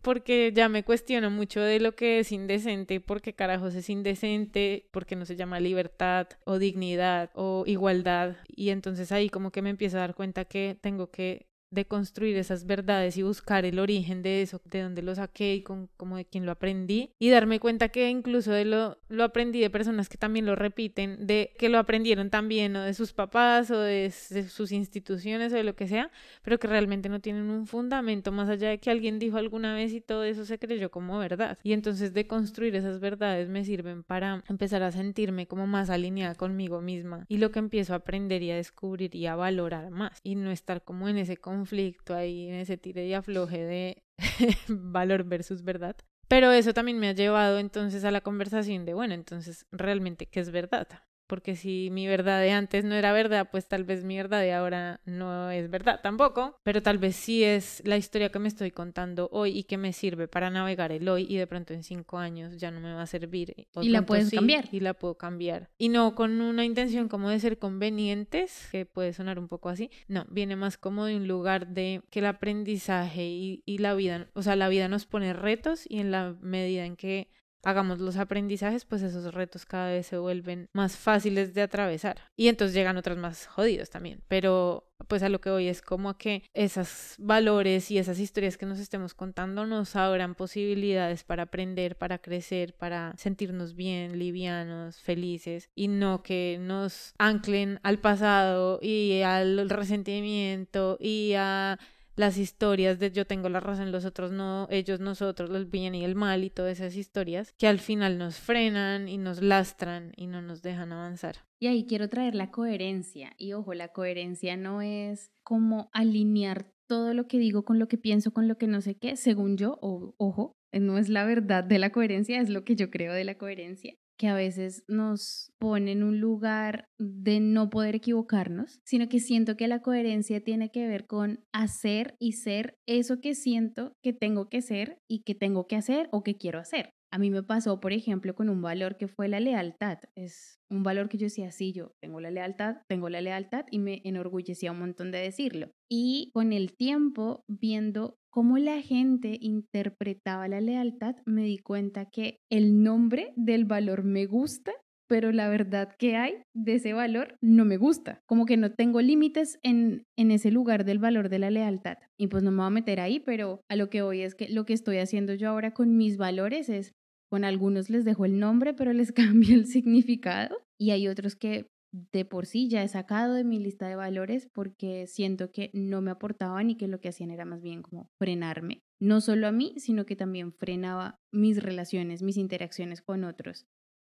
Porque 0.02 0.52
ya 0.54 0.70
me 0.70 0.84
cuestiono 0.84 1.30
mucho 1.30 1.62
de 1.62 1.80
lo 1.80 1.94
que 1.96 2.20
es 2.20 2.32
indecente, 2.32 3.00
porque 3.00 3.34
carajos 3.34 3.76
es 3.76 3.90
indecente, 3.90 4.88
porque 4.92 5.16
no 5.16 5.26
se 5.26 5.36
llama 5.36 5.60
libertad 5.60 6.28
o 6.44 6.58
dignidad 6.58 7.30
o 7.36 7.64
igualdad. 7.68 8.38
Y 8.48 8.70
entonces 8.70 9.12
ahí 9.12 9.30
como 9.30 9.52
que 9.52 9.62
me 9.62 9.70
empiezo 9.70 9.98
a 9.98 10.02
dar 10.02 10.16
cuenta 10.16 10.46
que 10.46 10.78
tengo 10.82 11.12
que 11.12 11.51
de 11.72 11.86
construir 11.86 12.38
esas 12.38 12.66
verdades 12.66 13.18
y 13.18 13.24
buscar 13.24 13.64
el 13.66 13.80
origen 13.80 14.22
de 14.22 14.42
eso, 14.42 14.62
de 14.66 14.82
dónde 14.82 15.02
lo 15.02 15.16
saqué 15.16 15.56
y 15.56 15.64
con, 15.64 15.88
como 15.96 16.18
de 16.18 16.26
quién 16.26 16.46
lo 16.46 16.52
aprendí 16.52 17.12
y 17.18 17.30
darme 17.30 17.60
cuenta 17.60 17.90
que 17.90 18.10
incluso 18.10 18.52
de 18.52 18.66
lo, 18.66 18.98
lo 19.08 19.24
aprendí 19.24 19.62
de 19.62 19.70
personas 19.70 20.10
que 20.10 20.18
también 20.18 20.46
lo 20.46 20.56
repiten, 20.56 21.26
de 21.26 21.54
que 21.58 21.70
lo 21.70 21.80
aprendieron 21.80 22.30
también 22.30 22.76
o 22.76 22.84
de 22.84 22.94
sus 22.94 23.14
papás 23.14 23.72
o 23.72 23.80
de, 23.80 24.12
sus 24.12 24.74
instituciones 24.74 25.54
o 25.54 25.56
de 25.56 25.64
lo 25.64 25.76
que 25.76 25.88
sea, 25.88 26.12
pero 26.44 26.60
que 26.60 26.68
realmente 26.68 27.08
no 27.08 27.22
tienen 27.22 27.50
un 27.50 27.66
fundamento 27.66 28.34
más 28.34 28.50
allá 28.50 28.70
de 28.70 28.80
que 28.80 28.92
alguien 28.92 29.18
dijo 29.18 29.38
alguna 29.38 29.74
vez 29.74 29.94
y 29.94 30.02
todo 30.02 30.26
eso 30.26 30.46
se 30.46 30.60
creyó 30.60 30.92
como 30.92 31.18
verdad. 31.20 31.58
Y 31.64 31.72
entonces 31.72 32.14
de 32.14 32.28
construir 32.28 32.76
esas 32.76 33.00
verdades 33.00 33.48
me 33.48 33.64
sirven 33.64 34.04
para 34.04 34.44
empezar 34.50 34.84
a 34.84 34.92
sentirme 34.92 35.48
como 35.48 35.68
más 35.68 35.90
alineada 35.90 36.36
conmigo 36.36 36.82
misma 36.82 37.26
y 37.30 37.38
lo 37.38 37.52
que 37.52 37.60
empiezo 37.60 37.94
a 37.94 37.98
aprender 37.98 38.44
y 38.44 38.52
a 38.52 38.58
descubrir 38.58 39.16
y 39.16 39.26
a 39.28 39.36
valorar 39.36 39.90
más 39.90 40.20
y 40.22 40.36
no 40.36 40.52
estar 40.52 40.84
como 40.84 41.08
en 41.08 41.18
ese 41.18 41.38
conflicto 41.38 41.61
conflicto 41.62 42.16
ahí 42.16 42.48
en 42.48 42.56
ese 42.56 42.78
tire 42.78 43.06
y 43.06 43.14
afloje 43.14 43.60
de 43.64 44.04
valor 44.68 45.24
versus 45.26 45.64
verdad. 45.64 45.96
Pero 46.28 46.52
eso 46.52 46.74
también 46.74 46.98
me 46.98 47.10
ha 47.10 47.14
llevado 47.14 47.60
entonces 47.60 48.04
a 48.04 48.10
la 48.10 48.22
conversación 48.22 48.86
de, 48.86 48.94
bueno, 48.94 49.14
entonces 49.14 49.66
realmente, 49.72 50.26
¿qué 50.26 50.40
es 50.40 50.50
verdad? 50.50 50.88
Porque 51.32 51.56
si 51.56 51.88
mi 51.92 52.08
verdad 52.08 52.42
de 52.42 52.52
antes 52.52 52.84
no 52.84 52.94
era 52.94 53.14
verdad, 53.14 53.48
pues 53.50 53.66
tal 53.66 53.86
vez 53.86 54.04
mi 54.04 54.18
verdad 54.18 54.42
de 54.42 54.52
ahora 54.52 55.00
no 55.06 55.50
es 55.50 55.70
verdad 55.70 56.02
tampoco, 56.04 56.60
pero 56.62 56.84
tal 56.84 56.98
vez 56.98 57.16
sí 57.16 57.42
es 57.42 57.82
la 57.86 57.96
historia 57.96 58.28
que 58.28 58.38
me 58.38 58.50
estoy 58.50 58.72
contando 58.72 59.30
hoy 59.32 59.58
y 59.58 59.64
que 59.64 59.78
me 59.78 59.94
sirve 59.94 60.28
para 60.28 60.50
navegar 60.50 60.92
el 60.92 61.08
hoy 61.08 61.26
y 61.30 61.38
de 61.38 61.48
pronto 61.48 61.74
en 61.74 61.84
cinco 61.84 62.18
años 62.18 62.58
ya 62.58 62.70
no 62.70 62.82
me 62.82 62.94
va 62.94 63.04
a 63.04 63.08
servir. 63.08 63.56
y 63.82 63.88
la 63.88 64.06
puedes 64.06 64.30
cambiar. 64.30 64.68
Y 64.74 64.82
la 64.82 64.94
puedo 64.94 65.16
cambiar. 65.16 65.70
Y 65.78 65.88
no 65.88 66.16
con 66.16 66.42
una 66.42 66.66
intención 66.66 67.08
como 67.08 67.30
de 67.30 67.40
ser 67.40 67.58
convenientes, 67.58 68.68
que 68.70 68.86
puede 68.86 69.14
sonar 69.14 69.40
un 69.40 69.48
poco 69.48 69.70
así, 69.70 69.90
no, 70.10 70.26
viene 70.30 70.58
más 70.58 70.78
como 70.78 71.06
de 71.06 71.16
un 71.16 71.30
lugar 71.30 71.68
de 71.68 72.02
que 72.10 72.20
el 72.20 72.26
aprendizaje 72.26 73.24
y, 73.24 73.64
y 73.66 73.78
la 73.78 73.94
vida, 73.94 74.28
o 74.34 74.42
sea, 74.42 74.58
la 74.58 74.68
vida 74.68 74.90
nos 74.90 75.06
pone 75.06 75.32
retos 75.32 75.86
y 75.88 76.02
en 76.02 76.12
la 76.12 76.36
medida 76.42 76.84
en 76.84 76.98
que 76.98 77.30
hagamos 77.64 78.00
los 78.00 78.18
aprendizajes, 78.18 78.86
pues 78.86 79.02
esos 79.02 79.34
retos 79.34 79.66
cada 79.66 79.92
vez 79.92 80.08
se 80.08 80.18
vuelven 80.18 80.70
más 80.74 80.98
fáciles 80.98 81.54
de 81.54 81.62
atravesar. 81.62 82.18
Y 82.36 82.48
entonces 82.48 82.76
llegan 82.76 82.98
otros 82.98 83.18
más 83.18 83.48
jodidos 83.48 83.90
también. 83.90 84.22
Pero 84.28 84.88
pues 85.08 85.24
a 85.24 85.30
lo 85.30 85.42
que 85.42 85.50
voy 85.50 85.68
es 85.68 85.82
como 85.82 86.18
que 86.18 86.44
esos 86.54 87.16
valores 87.18 87.92
y 87.92 87.98
esas 87.98 88.20
historias 88.20 88.58
que 88.58 88.66
nos 88.66 88.80
estemos 88.80 89.14
contando 89.14 89.66
nos 89.66 89.96
abran 89.96 90.36
posibilidades 90.36 91.24
para 91.24 91.44
aprender, 91.44 91.98
para 91.98 92.20
crecer, 92.20 92.76
para 92.76 93.14
sentirnos 93.18 93.76
bien, 93.76 94.20
livianos, 94.20 95.00
felices 95.00 95.70
y 95.76 95.88
no 95.88 96.24
que 96.24 96.58
nos 96.62 97.14
anclen 97.18 97.80
al 97.84 98.00
pasado 98.00 98.80
y 98.82 99.22
al 99.22 99.70
resentimiento 99.70 100.98
y 101.00 101.34
a 101.36 101.80
las 102.22 102.38
historias 102.38 103.00
de 103.00 103.12
yo 103.12 103.26
tengo 103.26 103.50
la 103.50 103.60
razón, 103.60 103.92
los 103.92 104.06
otros 104.06 104.32
no, 104.32 104.68
ellos, 104.70 105.00
nosotros, 105.00 105.50
el 105.50 105.66
bien 105.66 105.96
y 105.96 106.06
el 106.06 106.14
mal 106.14 106.44
y 106.44 106.52
todas 106.52 106.80
esas 106.80 106.96
historias 106.96 107.52
que 107.58 107.68
al 107.68 107.80
final 107.80 108.20
nos 108.20 108.38
frenan 108.38 109.10
y 109.10 109.18
nos 109.18 109.42
lastran 109.42 110.14
y 110.16 110.28
no 110.28 110.40
nos 110.40 110.62
dejan 110.62 110.94
avanzar. 110.94 111.38
Y 111.60 111.66
ahí 111.66 111.88
quiero 111.88 112.10
traer 112.10 112.36
la 112.36 112.52
coherencia. 112.52 113.34
Y 113.38 113.54
ojo, 113.54 113.74
la 113.74 113.88
coherencia 113.88 114.56
no 114.56 114.84
es 114.84 115.32
como 115.44 115.90
alinear 115.94 116.72
todo 116.88 117.16
lo 117.16 117.28
que 117.28 117.40
digo 117.40 117.66
con 117.66 117.80
lo 117.80 117.88
que 117.88 117.98
pienso, 117.98 118.32
con 118.32 118.48
lo 118.48 118.60
que 118.60 118.68
no 118.68 118.82
sé 118.82 118.96
qué, 118.96 119.16
según 119.16 119.58
yo, 119.58 119.80
o, 119.82 120.14
ojo, 120.18 120.54
no 120.72 121.00
es 121.00 121.10
la 121.10 121.26
verdad 121.26 121.64
de 121.64 121.80
la 121.80 121.92
coherencia, 121.92 122.40
es 122.40 122.50
lo 122.50 122.64
que 122.64 122.76
yo 122.76 122.92
creo 122.92 123.14
de 123.14 123.24
la 123.24 123.36
coherencia 123.36 123.98
que 124.22 124.28
a 124.28 124.36
veces 124.36 124.84
nos 124.88 125.52
pone 125.58 125.94
en 125.94 126.04
un 126.04 126.20
lugar 126.20 126.86
de 127.00 127.40
no 127.40 127.72
poder 127.72 127.96
equivocarnos, 127.96 128.80
sino 128.86 129.10
que 129.10 129.20
siento 129.20 129.58
que 129.58 129.68
la 129.68 129.82
coherencia 129.82 130.44
tiene 130.44 130.70
que 130.70 130.86
ver 130.86 131.08
con 131.08 131.44
hacer 131.52 132.18
y 132.20 132.34
ser 132.34 132.78
eso 132.86 133.20
que 133.20 133.34
siento 133.34 133.98
que 134.04 134.14
tengo 134.14 134.48
que 134.48 134.62
ser 134.62 135.02
y 135.08 135.24
que 135.24 135.34
tengo 135.34 135.66
que 135.66 135.76
hacer 135.76 136.08
o 136.12 136.22
que 136.22 136.38
quiero 136.38 136.60
hacer. 136.60 136.94
A 137.14 137.18
mí 137.18 137.30
me 137.30 137.44
pasó, 137.44 137.82
por 137.82 137.92
ejemplo, 137.92 138.34
con 138.36 138.48
un 138.48 138.62
valor 138.62 138.98
que 138.98 139.10
fue 139.10 139.28
la 139.28 139.42
lealtad. 139.42 140.00
Es 140.16 140.60
un 140.70 140.84
valor 140.84 141.10
que 141.10 141.18
yo 141.18 141.26
decía, 141.26 141.52
sí, 141.52 141.74
yo 141.74 141.92
tengo 142.02 142.22
la 142.22 142.32
lealtad, 142.32 142.78
tengo 142.88 143.10
la 143.10 143.20
lealtad 143.20 143.66
y 143.70 143.80
me 143.80 144.02
enorgullecía 144.06 144.72
un 144.72 144.80
montón 144.80 145.12
de 145.12 145.20
decirlo. 145.20 145.72
Y 145.90 146.32
con 146.34 146.54
el 146.54 146.74
tiempo, 146.78 147.44
viendo 147.50 148.18
cómo 148.30 148.58
la 148.58 148.82
gente 148.82 149.38
interpretaba 149.42 150.48
la 150.48 150.62
lealtad, 150.62 151.16
me 151.26 151.44
di 151.44 151.58
cuenta 151.58 152.06
que 152.06 152.38
el 152.50 152.82
nombre 152.82 153.34
del 153.36 153.66
valor 153.66 154.04
me 154.04 154.26
gusta, 154.26 154.72
pero 155.10 155.34
la 155.34 155.50
verdad 155.50 155.94
que 156.00 156.16
hay 156.16 156.36
de 156.56 156.76
ese 156.76 156.94
valor 156.94 157.36
no 157.42 157.66
me 157.66 157.76
gusta. 157.76 158.22
Como 158.26 158.46
que 158.46 158.56
no 158.56 158.72
tengo 158.72 159.02
límites 159.02 159.60
en, 159.62 160.06
en 160.18 160.32
ese 160.32 160.52
lugar 160.52 160.86
del 160.86 161.00
valor 161.00 161.28
de 161.28 161.40
la 161.40 161.52
lealtad. 161.52 161.98
Y 162.18 162.28
pues 162.28 162.44
no 162.44 162.52
me 162.52 162.60
voy 162.60 162.68
a 162.68 162.70
meter 162.70 163.02
ahí, 163.02 163.20
pero 163.20 163.60
a 163.70 163.76
lo 163.76 163.90
que 163.90 164.02
voy 164.02 164.22
es 164.22 164.36
que 164.36 164.48
lo 164.48 164.64
que 164.64 164.72
estoy 164.72 165.00
haciendo 165.00 165.34
yo 165.34 165.50
ahora 165.50 165.74
con 165.74 165.98
mis 165.98 166.16
valores 166.16 166.70
es, 166.70 166.94
con 167.32 167.46
algunos 167.46 167.90
les 167.90 168.04
dejo 168.04 168.26
el 168.26 168.40
nombre, 168.40 168.74
pero 168.74 168.92
les 168.92 169.12
cambio 169.14 169.56
el 169.56 169.66
significado. 169.66 170.58
Y 170.78 170.92
hay 170.92 171.08
otros 171.08 171.36
que 171.36 171.68
de 171.94 172.26
por 172.26 172.46
sí 172.46 172.70
ya 172.70 172.84
he 172.84 172.88
sacado 172.88 173.34
de 173.34 173.44
mi 173.44 173.60
lista 173.60 173.88
de 173.88 173.96
valores 173.96 174.50
porque 174.54 175.08
siento 175.08 175.52
que 175.52 175.72
no 175.74 176.02
me 176.02 176.12
aportaban 176.12 176.70
y 176.70 176.78
que 176.78 176.88
lo 176.88 177.00
que 177.00 177.10
hacían 177.10 177.32
era 177.32 177.46
más 177.46 177.62
bien 177.62 177.82
como 177.82 178.10
frenarme, 178.18 178.82
no 179.00 179.20
solo 179.20 179.48
a 179.48 179.52
mí, 179.52 179.74
sino 179.78 180.06
que 180.06 180.16
también 180.16 180.54
frenaba 180.54 181.16
mis 181.34 181.62
relaciones, 181.62 182.22
mis 182.22 182.38
interacciones 182.38 183.02
con 183.02 183.24
otros 183.24 183.66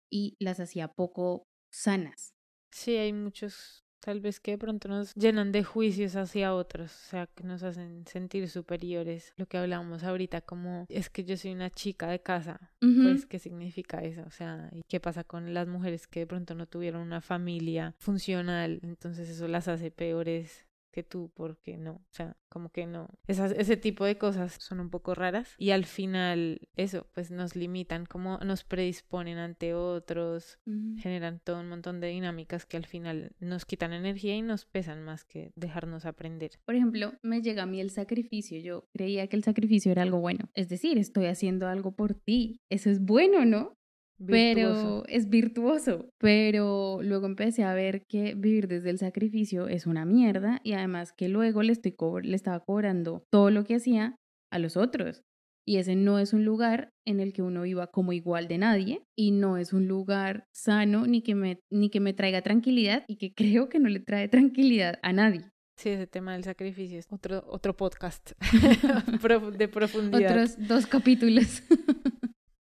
y 0.10 0.36
las 0.40 0.60
hacía 0.60 0.90
poco 0.90 1.44
sanas. 1.72 2.34
Sí, 2.72 2.96
hay 2.96 3.14
muchos 3.14 3.83
Tal 4.04 4.20
vez 4.20 4.42
que 4.42 4.52
de 4.52 4.58
pronto 4.58 4.90
nos 4.90 5.14
llenan 5.16 5.54
de 5.54 5.64
juicios 5.64 6.18
hacia 6.18 6.54
otros, 6.54 6.92
o 6.92 7.10
sea, 7.10 7.28
que 7.28 7.46
nos 7.46 7.64
hacen 7.64 8.06
sentir 8.06 8.50
superiores. 8.50 9.34
Lo 9.38 9.46
que 9.46 9.58
hablábamos 9.58 10.04
ahorita, 10.04 10.42
como 10.42 10.86
es 10.90 11.10
que 11.10 11.24
yo 11.24 11.38
soy 11.38 11.54
una 11.54 11.70
chica 11.70 12.08
de 12.10 12.22
casa, 12.22 12.74
pues, 12.80 13.26
¿qué 13.26 13.40
significa 13.40 14.04
eso? 14.04 14.24
O 14.28 14.32
sea, 14.32 14.70
¿y 14.74 14.84
qué 14.90 15.00
pasa 15.00 15.24
con 15.24 15.54
las 15.54 15.70
mujeres 15.70 16.08
que 16.08 16.22
de 16.22 16.28
pronto 16.28 16.54
no 16.54 16.66
tuvieron 16.66 17.02
una 17.02 17.22
familia 17.22 17.96
funcional? 17.98 18.82
Entonces 18.84 19.30
eso 19.30 19.48
las 19.48 19.70
hace 19.70 19.90
peores 19.90 20.66
que 20.94 21.04
tú, 21.04 21.32
porque 21.34 21.76
no, 21.76 21.94
o 21.94 22.12
sea, 22.12 22.38
como 22.48 22.70
que 22.70 22.86
no. 22.86 23.10
Esas, 23.28 23.52
ese 23.52 23.76
tipo 23.76 24.06
de 24.06 24.18
cosas 24.18 24.54
son 24.54 24.80
un 24.80 24.90
poco 24.90 25.16
raras 25.16 25.56
y 25.58 25.72
al 25.72 25.86
final 25.86 26.70
eso, 26.78 27.08
pues 27.14 27.32
nos 27.32 27.56
limitan, 27.56 28.06
como 28.06 28.38
nos 28.38 28.64
predisponen 28.64 29.40
ante 29.40 29.74
otros, 29.74 30.60
generan 30.98 31.42
todo 31.44 31.60
un 31.60 31.68
montón 31.68 32.00
de 32.00 32.08
dinámicas 32.08 32.66
que 32.66 32.78
al 32.78 32.86
final 32.86 33.36
nos 33.40 33.66
quitan 33.66 33.92
energía 33.92 34.36
y 34.36 34.42
nos 34.42 34.66
pesan 34.66 35.04
más 35.04 35.26
que 35.26 35.52
dejarnos 35.56 36.06
aprender. 36.06 36.52
Por 36.64 36.76
ejemplo, 36.76 37.14
me 37.24 37.42
llega 37.42 37.64
a 37.64 37.66
mí 37.66 37.82
el 37.82 37.90
sacrificio, 37.90 38.60
yo 38.60 38.88
creía 38.94 39.28
que 39.28 39.36
el 39.36 39.44
sacrificio 39.44 39.92
era 39.92 40.04
algo 40.04 40.20
bueno, 40.20 40.50
es 40.54 40.70
decir, 40.70 40.98
estoy 41.00 41.26
haciendo 41.26 41.68
algo 41.68 41.96
por 41.96 42.14
ti, 42.14 42.62
eso 42.70 42.90
es 42.92 43.04
bueno, 43.04 43.46
¿no? 43.46 43.76
Pero 44.26 45.06
es 45.08 45.30
virtuoso. 45.30 46.10
Pero 46.18 47.00
luego 47.02 47.26
empecé 47.26 47.64
a 47.64 47.74
ver 47.74 48.06
que 48.08 48.36
vivir 48.36 48.68
desde 48.68 48.90
el 48.90 48.98
sacrificio 48.98 49.68
es 49.68 49.86
una 49.86 50.06
mierda 50.06 50.60
y 50.64 50.74
además 50.74 51.14
que 51.14 51.30
luego 51.30 51.64
le, 51.64 51.74
estoy 51.74 51.96
le 52.24 52.36
estaba 52.36 52.60
cobrando 52.62 53.26
todo 53.30 53.50
lo 53.50 53.64
que 53.64 53.76
hacía 53.76 54.16
a 54.52 54.60
los 54.60 54.78
otros. 54.78 55.24
Y 55.66 55.78
ese 55.78 55.96
no 55.96 56.20
es 56.20 56.34
un 56.34 56.44
lugar 56.44 56.90
en 57.06 57.22
el 57.22 57.32
que 57.32 57.42
uno 57.42 57.62
viva 57.62 57.88
como 57.88 58.12
igual 58.12 58.48
de 58.48 58.58
nadie 58.58 59.04
y 59.18 59.32
no 59.32 59.58
es 59.58 59.72
un 59.72 59.88
lugar 59.88 60.46
sano 60.54 61.08
ni 61.08 61.22
que 61.22 61.36
me, 61.36 61.60
ni 61.72 61.90
que 61.90 62.02
me 62.02 62.14
traiga 62.14 62.42
tranquilidad 62.42 63.06
y 63.08 63.18
que 63.18 63.34
creo 63.36 63.70
que 63.70 63.80
no 63.80 63.90
le 63.90 64.00
trae 64.00 64.28
tranquilidad 64.28 65.00
a 65.02 65.14
nadie. 65.14 65.50
Sí, 65.76 65.90
ese 65.90 66.06
tema 66.06 66.34
del 66.34 66.44
sacrificio 66.44 67.00
es 67.00 67.08
otro, 67.10 67.44
otro 67.48 67.76
podcast 67.76 68.32
de 69.58 69.68
profundidad. 69.68 70.32
Otros 70.32 70.68
dos 70.68 70.86
capítulos. 70.86 71.64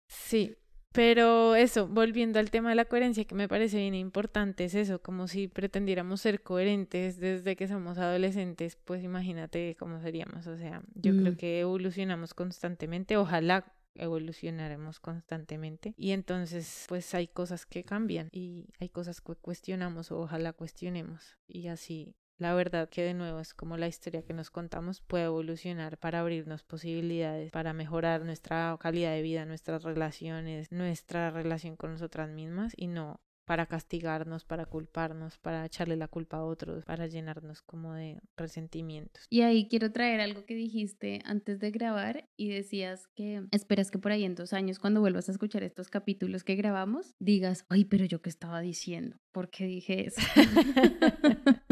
sí, 0.09 0.57
pero 0.97 1.55
eso, 1.55 1.87
volviendo 1.87 2.39
al 2.39 2.51
tema 2.51 2.71
de 2.71 2.75
la 2.75 2.87
coherencia, 2.87 3.27
que 3.27 3.35
me 3.35 3.49
parece 3.49 3.77
bien 3.77 3.95
importante, 3.95 4.65
es 4.65 4.75
eso, 4.75 5.03
como 5.03 5.29
si 5.29 5.47
pretendiéramos 5.47 6.23
ser 6.23 6.43
coherentes 6.43 7.21
desde 7.21 7.55
que 7.55 7.69
somos 7.69 7.99
adolescentes, 7.99 8.77
pues 8.83 9.05
imagínate 9.05 9.77
cómo 9.79 10.01
seríamos. 10.01 10.47
O 10.47 10.57
sea, 10.57 10.83
yo 10.95 11.13
creo 11.13 11.33
mm. 11.33 11.37
que 11.37 11.61
evolucionamos 11.61 12.33
constantemente, 12.33 13.19
ojalá 13.19 13.73
evolucionaremos 13.95 14.99
constantemente 15.01 15.95
y 15.97 16.11
entonces 16.11 16.85
pues 16.89 17.15
hay 17.15 17.29
cosas 17.29 17.65
que 17.65 17.83
cambian 17.85 18.29
y 18.33 18.67
hay 18.79 18.91
cosas 18.91 19.23
que 19.23 19.35
cuestionamos 19.37 20.13
o 20.13 20.21
ojalá 20.21 20.53
cuestionemos 20.53 21.39
y 21.49 21.69
así 21.69 22.15
la 22.39 22.55
verdad 22.55 22.89
que 22.89 23.03
de 23.03 23.15
nuevo 23.15 23.41
es 23.41 23.55
como 23.55 23.77
la 23.77 23.89
historia 23.89 24.23
que 24.23 24.35
nos 24.35 24.51
contamos 24.51 25.01
puede 25.01 25.25
evolucionar 25.25 25.99
para 25.99 26.21
abrirnos 26.21 26.63
posibilidades, 26.63 27.51
para 27.51 27.73
mejorar 27.73 28.25
nuestra 28.25 28.77
calidad 28.81 29.13
de 29.13 29.23
vida, 29.23 29.45
nuestras 29.47 29.83
relaciones, 29.83 30.71
nuestra 30.71 31.31
relación 31.31 31.77
con 31.77 31.93
nosotras 31.93 32.31
mismas 32.31 32.73
y 32.77 32.89
no 32.89 33.21
para 33.47 33.67
castigarnos, 33.67 34.45
para 34.45 34.67
culparnos, 34.67 35.39
para 35.39 35.65
echarle 35.65 35.97
la 35.97 36.09
culpa 36.09 36.39
a 36.39 36.45
otros, 36.45 36.85
para 36.85 37.07
llenarnos 37.07 37.63
como 37.63 37.95
de 37.95 38.19
resentimientos. 38.37 39.25
Y 39.31 39.43
ahí 39.43 39.69
quiero 39.69 39.93
traer 39.93 40.21
algo 40.21 40.45
que 40.45 40.57
dijiste 40.57 41.23
antes 41.25 41.61
de 41.61 41.71
grabar 41.71 42.29
y 42.37 42.49
decías 42.49 43.07
que 43.15 43.45
esperas 43.53 43.91
que 43.91 43.99
por 43.99 44.13
ahí 44.13 44.25
en 44.25 44.35
dos 44.35 44.53
años, 44.53 44.79
cuando 44.81 45.01
vuelvas 45.01 45.29
a 45.29 45.33
escuchar 45.33 45.63
estos 45.63 45.89
capítulos 45.89 46.43
que 46.43 46.57
grabamos, 46.57 47.15
digas, 47.21 47.65
ay, 47.69 47.85
pero 47.85 48.05
yo 48.05 48.21
qué 48.21 48.29
estaba 48.29 48.61
diciendo, 48.61 49.17
¿por 49.31 49.49
qué 49.49 49.65
dije 49.67 50.09
eso? 50.09 50.21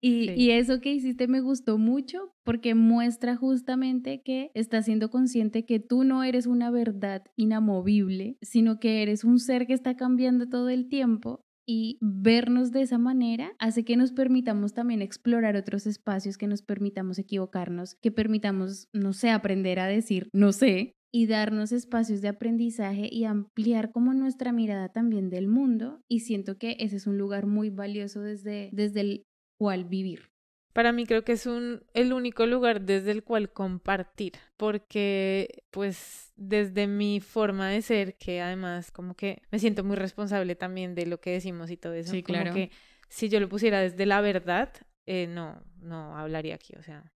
Y, 0.00 0.50
eso 0.50 0.80
que 0.80 0.92
hiciste 0.92 1.28
me 1.28 1.40
gustó 1.40 1.78
mucho 1.78 2.34
porque 2.44 2.74
muestra 2.74 3.36
justamente 3.36 4.22
que 4.22 4.50
estás 4.54 4.86
siendo 4.86 5.10
consciente 5.10 5.64
que 5.64 5.78
tú 5.80 6.04
no 6.04 6.24
eres 6.24 6.46
una 6.46 6.70
verdad 6.70 7.22
inamovible, 7.36 8.36
sino 8.40 8.78
que 8.78 9.02
eres 9.02 9.24
un 9.24 9.38
ser 9.38 9.66
que 9.66 9.74
está 9.74 9.96
cambiando 9.96 10.48
todo 10.48 10.68
el 10.68 10.88
tiempo 10.88 11.44
y 11.66 11.98
vernos 12.00 12.72
de 12.72 12.82
esa 12.82 12.98
manera 12.98 13.52
hace 13.58 13.84
que 13.84 13.96
nos 13.96 14.12
permitamos 14.12 14.72
también 14.72 15.02
explorar 15.02 15.54
otros 15.56 15.86
espacios, 15.86 16.36
que 16.36 16.48
nos 16.48 16.62
permitamos 16.62 17.18
equivocarnos, 17.18 17.96
que 18.02 18.10
permitamos, 18.10 18.88
no 18.92 19.12
sé, 19.12 19.30
aprender 19.30 19.78
a 19.78 19.86
decir 19.86 20.28
no 20.32 20.52
sé 20.52 20.96
y 21.12 21.26
darnos 21.26 21.72
espacios 21.72 22.20
de 22.22 22.28
aprendizaje 22.28 23.08
y 23.10 23.24
ampliar 23.24 23.90
como 23.90 24.14
nuestra 24.14 24.52
mirada 24.52 24.90
también 24.90 25.28
del 25.28 25.48
mundo. 25.48 26.02
Y 26.08 26.20
siento 26.20 26.56
que 26.56 26.76
ese 26.78 26.96
es 26.96 27.06
un 27.06 27.18
lugar 27.18 27.46
muy 27.46 27.70
valioso 27.70 28.20
desde, 28.20 28.70
desde 28.72 29.00
el 29.00 29.26
cual 29.60 29.84
vivir. 29.84 30.30
Para 30.72 30.90
mí 30.90 31.04
creo 31.04 31.22
que 31.22 31.32
es 31.32 31.44
un, 31.44 31.82
el 31.92 32.14
único 32.14 32.46
lugar 32.46 32.80
desde 32.80 33.10
el 33.10 33.22
cual 33.22 33.52
compartir, 33.52 34.32
porque 34.56 35.64
pues 35.70 36.32
desde 36.36 36.86
mi 36.86 37.20
forma 37.20 37.68
de 37.68 37.82
ser, 37.82 38.16
que 38.16 38.40
además 38.40 38.90
como 38.90 39.14
que 39.14 39.42
me 39.50 39.58
siento 39.58 39.84
muy 39.84 39.96
responsable 39.96 40.54
también 40.54 40.94
de 40.94 41.04
lo 41.04 41.20
que 41.20 41.32
decimos 41.32 41.70
y 41.70 41.76
todo 41.76 41.92
eso, 41.92 42.12
sí, 42.12 42.22
como 42.22 42.54
que 42.54 42.70
si 43.10 43.28
yo 43.28 43.38
lo 43.38 43.50
pusiera 43.50 43.80
desde 43.82 44.06
la 44.06 44.22
verdad, 44.22 44.72
eh, 45.04 45.26
no, 45.28 45.62
no 45.82 46.16
hablaría 46.16 46.54
aquí, 46.54 46.72
o 46.78 46.82
sea, 46.82 47.12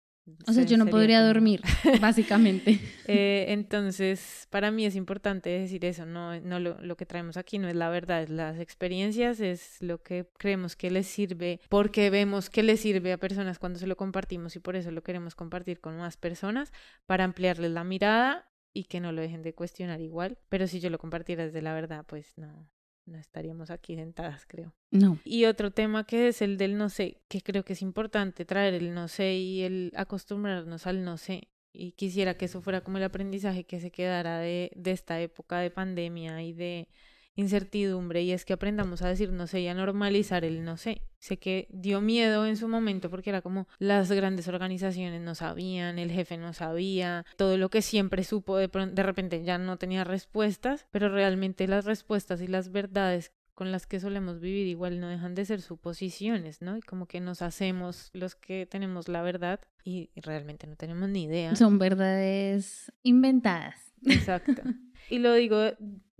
o 0.46 0.52
sea, 0.52 0.64
yo 0.64 0.76
no 0.76 0.86
podría 0.86 1.22
dormir, 1.22 1.60
básicamente. 2.00 2.80
Eh, 3.06 3.46
entonces, 3.48 4.46
para 4.50 4.70
mí 4.70 4.86
es 4.86 4.96
importante 4.96 5.50
decir 5.50 5.84
eso, 5.84 6.06
no, 6.06 6.40
no 6.40 6.60
lo, 6.60 6.80
lo, 6.80 6.96
que 6.96 7.06
traemos 7.06 7.36
aquí 7.36 7.58
no 7.58 7.68
es 7.68 7.74
la 7.74 7.88
verdad, 7.88 8.22
es 8.22 8.30
las 8.30 8.58
experiencias, 8.58 9.40
es 9.40 9.80
lo 9.80 10.02
que 10.02 10.26
creemos 10.38 10.76
que 10.76 10.90
les 10.90 11.06
sirve, 11.06 11.60
porque 11.68 12.10
vemos 12.10 12.50
que 12.50 12.62
les 12.62 12.80
sirve 12.80 13.12
a 13.12 13.18
personas 13.18 13.58
cuando 13.58 13.78
se 13.78 13.86
lo 13.86 13.96
compartimos 13.96 14.56
y 14.56 14.60
por 14.60 14.76
eso 14.76 14.90
lo 14.90 15.02
queremos 15.02 15.34
compartir 15.34 15.80
con 15.80 15.96
más 15.96 16.16
personas, 16.16 16.72
para 17.06 17.24
ampliarles 17.24 17.70
la 17.70 17.84
mirada 17.84 18.48
y 18.72 18.84
que 18.84 19.00
no 19.00 19.12
lo 19.12 19.20
dejen 19.20 19.42
de 19.42 19.54
cuestionar 19.54 20.00
igual. 20.00 20.38
Pero 20.48 20.66
si 20.66 20.80
yo 20.80 20.90
lo 20.90 20.98
compartiera 20.98 21.44
desde 21.44 21.62
la 21.62 21.74
verdad, 21.74 22.04
pues 22.06 22.32
no, 22.36 22.68
no 23.06 23.18
estaríamos 23.18 23.70
aquí 23.70 23.96
sentadas, 23.96 24.44
creo. 24.46 24.72
No. 24.90 25.18
Y 25.24 25.44
otro 25.46 25.70
tema 25.70 26.04
que 26.06 26.28
es 26.28 26.42
el 26.42 26.56
del 26.56 26.76
no 26.76 26.88
sé, 26.88 27.22
que 27.28 27.40
creo 27.40 27.64
que 27.64 27.72
es 27.72 27.82
importante 27.82 28.44
traer 28.44 28.74
el 28.74 28.94
no 28.94 29.08
sé 29.08 29.34
y 29.34 29.62
el 29.62 29.92
acostumbrarnos 29.96 30.86
al 30.86 31.04
no 31.04 31.16
sé. 31.16 31.48
Y 31.72 31.92
quisiera 31.92 32.36
que 32.36 32.44
eso 32.44 32.60
fuera 32.60 32.82
como 32.82 32.98
el 32.98 33.04
aprendizaje 33.04 33.64
que 33.64 33.80
se 33.80 33.90
quedara 33.90 34.38
de, 34.38 34.70
de 34.76 34.90
esta 34.90 35.20
época 35.20 35.58
de 35.58 35.70
pandemia 35.70 36.42
y 36.42 36.52
de 36.52 36.88
incertidumbre 37.34 38.22
y 38.22 38.32
es 38.32 38.44
que 38.44 38.52
aprendamos 38.52 39.02
a 39.02 39.08
decir 39.08 39.32
no 39.32 39.46
sé 39.46 39.60
y 39.60 39.68
a 39.68 39.74
normalizar 39.74 40.44
el 40.44 40.64
no 40.64 40.76
sé. 40.76 41.02
Sé 41.18 41.36
que 41.36 41.68
dio 41.70 42.00
miedo 42.00 42.46
en 42.46 42.56
su 42.56 42.68
momento 42.68 43.08
porque 43.08 43.30
era 43.30 43.42
como 43.42 43.68
las 43.78 44.10
grandes 44.10 44.48
organizaciones 44.48 45.20
no 45.20 45.34
sabían, 45.34 45.98
el 45.98 46.10
jefe 46.10 46.36
no 46.36 46.52
sabía, 46.52 47.24
todo 47.36 47.56
lo 47.56 47.70
que 47.70 47.80
siempre 47.80 48.24
supo 48.24 48.56
de, 48.56 48.68
de 48.68 49.02
repente 49.02 49.44
ya 49.44 49.58
no 49.58 49.76
tenía 49.76 50.04
respuestas, 50.04 50.86
pero 50.90 51.08
realmente 51.08 51.68
las 51.68 51.84
respuestas 51.84 52.40
y 52.42 52.48
las 52.48 52.72
verdades 52.72 53.32
con 53.54 53.70
las 53.70 53.86
que 53.86 54.00
solemos 54.00 54.40
vivir 54.40 54.66
igual 54.66 54.98
no 54.98 55.08
dejan 55.08 55.34
de 55.34 55.44
ser 55.44 55.60
suposiciones, 55.60 56.62
¿no? 56.62 56.76
Y 56.76 56.80
como 56.80 57.06
que 57.06 57.20
nos 57.20 57.42
hacemos 57.42 58.10
los 58.12 58.34
que 58.34 58.66
tenemos 58.66 59.08
la 59.08 59.22
verdad 59.22 59.60
y 59.84 60.10
realmente 60.16 60.66
no 60.66 60.76
tenemos 60.76 61.08
ni 61.08 61.24
idea. 61.24 61.54
Son 61.54 61.78
verdades 61.78 62.90
inventadas. 63.02 63.94
Exacto. 64.04 64.62
Y 65.10 65.18
lo 65.18 65.34
digo 65.34 65.58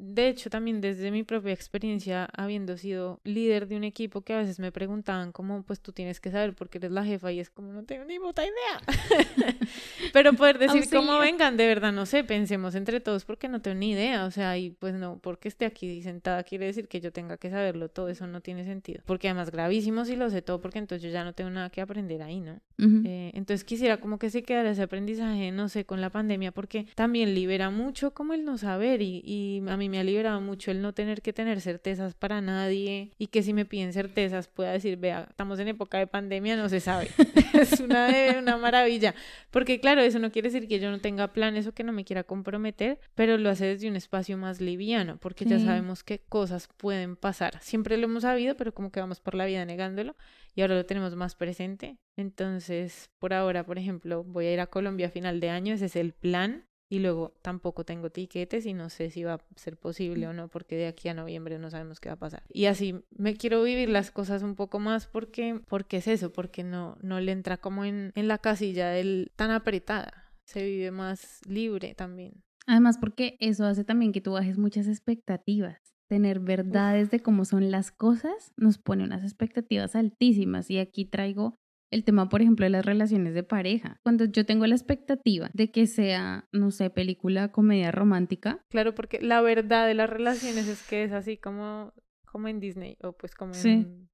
de 0.04 0.28
hecho, 0.28 0.50
también 0.50 0.80
desde 0.80 1.12
mi 1.12 1.22
propia 1.22 1.52
experiencia, 1.52 2.28
habiendo 2.36 2.76
sido 2.76 3.20
líder 3.22 3.68
de 3.68 3.76
un 3.76 3.84
equipo, 3.84 4.22
que 4.22 4.32
a 4.32 4.38
veces 4.38 4.58
me 4.58 4.72
preguntaban 4.72 5.30
como, 5.30 5.62
pues 5.62 5.80
tú 5.80 5.92
tienes 5.92 6.20
que 6.20 6.32
saber 6.32 6.54
porque 6.54 6.78
eres 6.78 6.90
la 6.90 7.04
jefa 7.04 7.30
y 7.30 7.38
es 7.38 7.50
como, 7.50 7.72
no 7.72 7.84
tengo 7.84 8.04
ni 8.04 8.18
puta 8.18 8.42
idea. 8.42 9.56
Pero 10.12 10.32
poder 10.32 10.58
decir 10.58 10.88
cómo 10.90 11.18
vengan, 11.20 11.56
de 11.56 11.68
verdad, 11.68 11.92
no 11.92 12.04
sé, 12.04 12.24
pensemos 12.24 12.74
entre 12.74 12.98
todos 13.00 13.24
porque 13.24 13.48
no 13.48 13.62
tengo 13.62 13.76
ni 13.76 13.92
idea. 13.92 14.24
O 14.24 14.32
sea, 14.32 14.58
y 14.58 14.70
pues 14.70 14.94
no, 14.94 15.20
porque 15.22 15.46
esté 15.46 15.66
aquí 15.66 16.02
sentada 16.02 16.42
quiere 16.42 16.66
decir 16.66 16.88
que 16.88 17.00
yo 17.00 17.12
tenga 17.12 17.36
que 17.36 17.50
saberlo 17.50 17.88
todo, 17.88 18.08
eso 18.08 18.26
no 18.26 18.40
tiene 18.40 18.64
sentido. 18.64 19.02
Porque 19.06 19.28
además 19.28 19.52
gravísimo 19.52 20.04
si 20.04 20.16
lo 20.16 20.30
sé 20.30 20.42
todo 20.42 20.60
porque 20.60 20.80
entonces 20.80 21.04
yo 21.04 21.10
ya 21.10 21.22
no 21.22 21.32
tengo 21.32 21.50
nada 21.50 21.70
que 21.70 21.80
aprender 21.80 22.22
ahí, 22.22 22.40
¿no? 22.40 22.60
Eh, 23.04 23.30
entonces 23.34 23.62
quisiera 23.62 23.98
como 23.98 24.18
que 24.18 24.28
se 24.28 24.42
quedara 24.42 24.72
ese 24.72 24.82
aprendizaje, 24.82 25.52
no 25.52 25.68
sé, 25.68 25.84
con 25.84 26.00
la 26.00 26.10
pandemia 26.10 26.50
porque 26.50 26.88
también 26.96 27.34
libera 27.34 27.70
mucho 27.70 28.12
como 28.12 28.34
el 28.34 28.44
no 28.44 28.58
saber 28.58 29.00
y, 29.02 29.22
y 29.24 29.62
a 29.68 29.76
mí 29.76 29.88
me 29.92 29.98
ha 29.98 30.04
liberado 30.04 30.40
mucho 30.40 30.70
el 30.70 30.80
no 30.80 30.94
tener 30.94 31.20
que 31.20 31.34
tener 31.34 31.60
certezas 31.60 32.14
para 32.14 32.40
nadie 32.40 33.10
y 33.18 33.26
que 33.26 33.42
si 33.42 33.52
me 33.52 33.66
piden 33.66 33.92
certezas 33.92 34.48
pueda 34.48 34.72
decir, 34.72 34.96
vea, 34.96 35.26
estamos 35.28 35.58
en 35.58 35.68
época 35.68 35.98
de 35.98 36.06
pandemia, 36.06 36.56
no 36.56 36.70
se 36.70 36.80
sabe. 36.80 37.10
es 37.52 37.78
una, 37.78 38.08
una 38.38 38.56
maravilla. 38.56 39.14
Porque 39.50 39.80
claro, 39.80 40.00
eso 40.00 40.18
no 40.18 40.32
quiere 40.32 40.48
decir 40.48 40.66
que 40.66 40.80
yo 40.80 40.90
no 40.90 40.98
tenga 40.98 41.34
planes 41.34 41.66
o 41.66 41.72
que 41.72 41.84
no 41.84 41.92
me 41.92 42.06
quiera 42.06 42.24
comprometer, 42.24 43.00
pero 43.14 43.36
lo 43.36 43.50
hace 43.50 43.66
desde 43.66 43.86
un 43.86 43.96
espacio 43.96 44.38
más 44.38 44.62
liviano, 44.62 45.18
porque 45.18 45.44
ya 45.44 45.60
sabemos 45.60 46.02
que 46.02 46.20
cosas 46.20 46.70
pueden 46.78 47.16
pasar. 47.16 47.60
Siempre 47.60 47.98
lo 47.98 48.06
hemos 48.06 48.22
sabido, 48.22 48.56
pero 48.56 48.72
como 48.72 48.90
que 48.90 49.00
vamos 49.00 49.20
por 49.20 49.34
la 49.34 49.44
vida 49.44 49.62
negándolo 49.66 50.16
y 50.54 50.62
ahora 50.62 50.76
lo 50.76 50.86
tenemos 50.86 51.14
más 51.16 51.34
presente. 51.34 51.98
Entonces, 52.16 53.10
por 53.18 53.34
ahora, 53.34 53.66
por 53.66 53.76
ejemplo, 53.76 54.24
voy 54.24 54.46
a 54.46 54.54
ir 54.54 54.60
a 54.60 54.68
Colombia 54.68 55.08
a 55.08 55.10
final 55.10 55.38
de 55.38 55.50
año, 55.50 55.74
ese 55.74 55.84
es 55.84 55.96
el 55.96 56.14
plan 56.14 56.64
y 56.92 56.98
luego 56.98 57.32
tampoco 57.40 57.86
tengo 57.86 58.10
tiquetes 58.10 58.66
y 58.66 58.74
no 58.74 58.90
sé 58.90 59.08
si 59.08 59.24
va 59.24 59.32
a 59.32 59.40
ser 59.56 59.78
posible 59.78 60.28
o 60.28 60.34
no 60.34 60.48
porque 60.48 60.76
de 60.76 60.86
aquí 60.86 61.08
a 61.08 61.14
noviembre 61.14 61.58
no 61.58 61.70
sabemos 61.70 62.00
qué 62.00 62.10
va 62.10 62.16
a 62.16 62.18
pasar. 62.18 62.42
Y 62.52 62.66
así 62.66 63.02
me 63.16 63.34
quiero 63.34 63.62
vivir 63.62 63.88
las 63.88 64.10
cosas 64.10 64.42
un 64.42 64.56
poco 64.56 64.78
más 64.78 65.06
porque, 65.06 65.58
porque 65.68 65.96
es 65.96 66.06
eso, 66.06 66.34
porque 66.34 66.64
no, 66.64 66.98
no 67.00 67.18
le 67.18 67.32
entra 67.32 67.56
como 67.56 67.86
en, 67.86 68.12
en 68.14 68.28
la 68.28 68.36
casilla 68.36 68.90
del 68.90 69.32
tan 69.36 69.50
apretada, 69.50 70.34
se 70.44 70.62
vive 70.66 70.90
más 70.90 71.40
libre 71.48 71.94
también. 71.94 72.44
Además 72.66 72.98
porque 72.98 73.38
eso 73.40 73.64
hace 73.64 73.84
también 73.84 74.12
que 74.12 74.20
tú 74.20 74.32
bajes 74.32 74.58
muchas 74.58 74.86
expectativas. 74.86 75.78
Tener 76.08 76.40
verdades 76.40 77.10
de 77.10 77.20
cómo 77.20 77.46
son 77.46 77.70
las 77.70 77.90
cosas 77.90 78.52
nos 78.58 78.76
pone 78.76 79.04
unas 79.04 79.22
expectativas 79.22 79.96
altísimas. 79.96 80.68
Y 80.68 80.76
aquí 80.76 81.06
traigo 81.06 81.56
el 81.92 82.04
tema, 82.04 82.28
por 82.28 82.42
ejemplo, 82.42 82.64
de 82.64 82.70
las 82.70 82.84
relaciones 82.84 83.34
de 83.34 83.42
pareja. 83.42 84.00
Cuando 84.02 84.24
yo 84.24 84.44
tengo 84.44 84.66
la 84.66 84.74
expectativa 84.74 85.50
de 85.52 85.70
que 85.70 85.86
sea, 85.86 86.48
no 86.50 86.70
sé, 86.70 86.90
película, 86.90 87.52
comedia 87.52 87.92
romántica. 87.92 88.64
Claro, 88.70 88.94
porque 88.94 89.20
la 89.20 89.40
verdad 89.42 89.86
de 89.86 89.94
las 89.94 90.10
relaciones 90.10 90.66
es 90.68 90.82
que 90.88 91.04
es 91.04 91.12
así 91.12 91.36
como, 91.36 91.92
como 92.24 92.48
en 92.48 92.60
Disney 92.60 92.96
o 93.02 93.12
pues 93.12 93.34
como 93.34 93.52
en... 93.64 94.08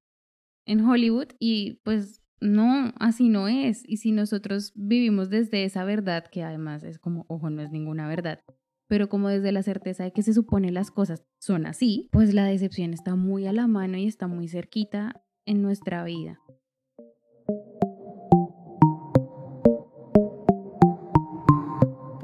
en 0.66 0.80
Hollywood 0.84 1.28
y 1.38 1.80
pues 1.84 2.22
no, 2.40 2.92
así 2.98 3.28
no 3.28 3.48
es. 3.48 3.88
Y 3.88 3.98
si 3.98 4.12
nosotros 4.12 4.72
vivimos 4.74 5.30
desde 5.30 5.64
esa 5.64 5.84
verdad, 5.84 6.24
que 6.30 6.42
además 6.42 6.82
es 6.82 6.98
como, 6.98 7.26
ojo, 7.28 7.48
no 7.48 7.62
es 7.62 7.70
ninguna 7.70 8.08
verdad, 8.08 8.42
pero 8.88 9.08
como 9.08 9.28
desde 9.28 9.52
la 9.52 9.62
certeza 9.62 10.02
de 10.04 10.12
que 10.12 10.22
se 10.22 10.32
supone 10.32 10.72
las 10.72 10.90
cosas 10.90 11.24
son 11.38 11.66
así, 11.66 12.08
pues 12.10 12.34
la 12.34 12.44
decepción 12.44 12.92
está 12.92 13.14
muy 13.14 13.46
a 13.46 13.52
la 13.52 13.66
mano 13.66 13.98
y 13.98 14.06
está 14.06 14.26
muy 14.26 14.48
cerquita 14.48 15.24
en 15.46 15.62
nuestra 15.62 16.02
vida. 16.04 16.40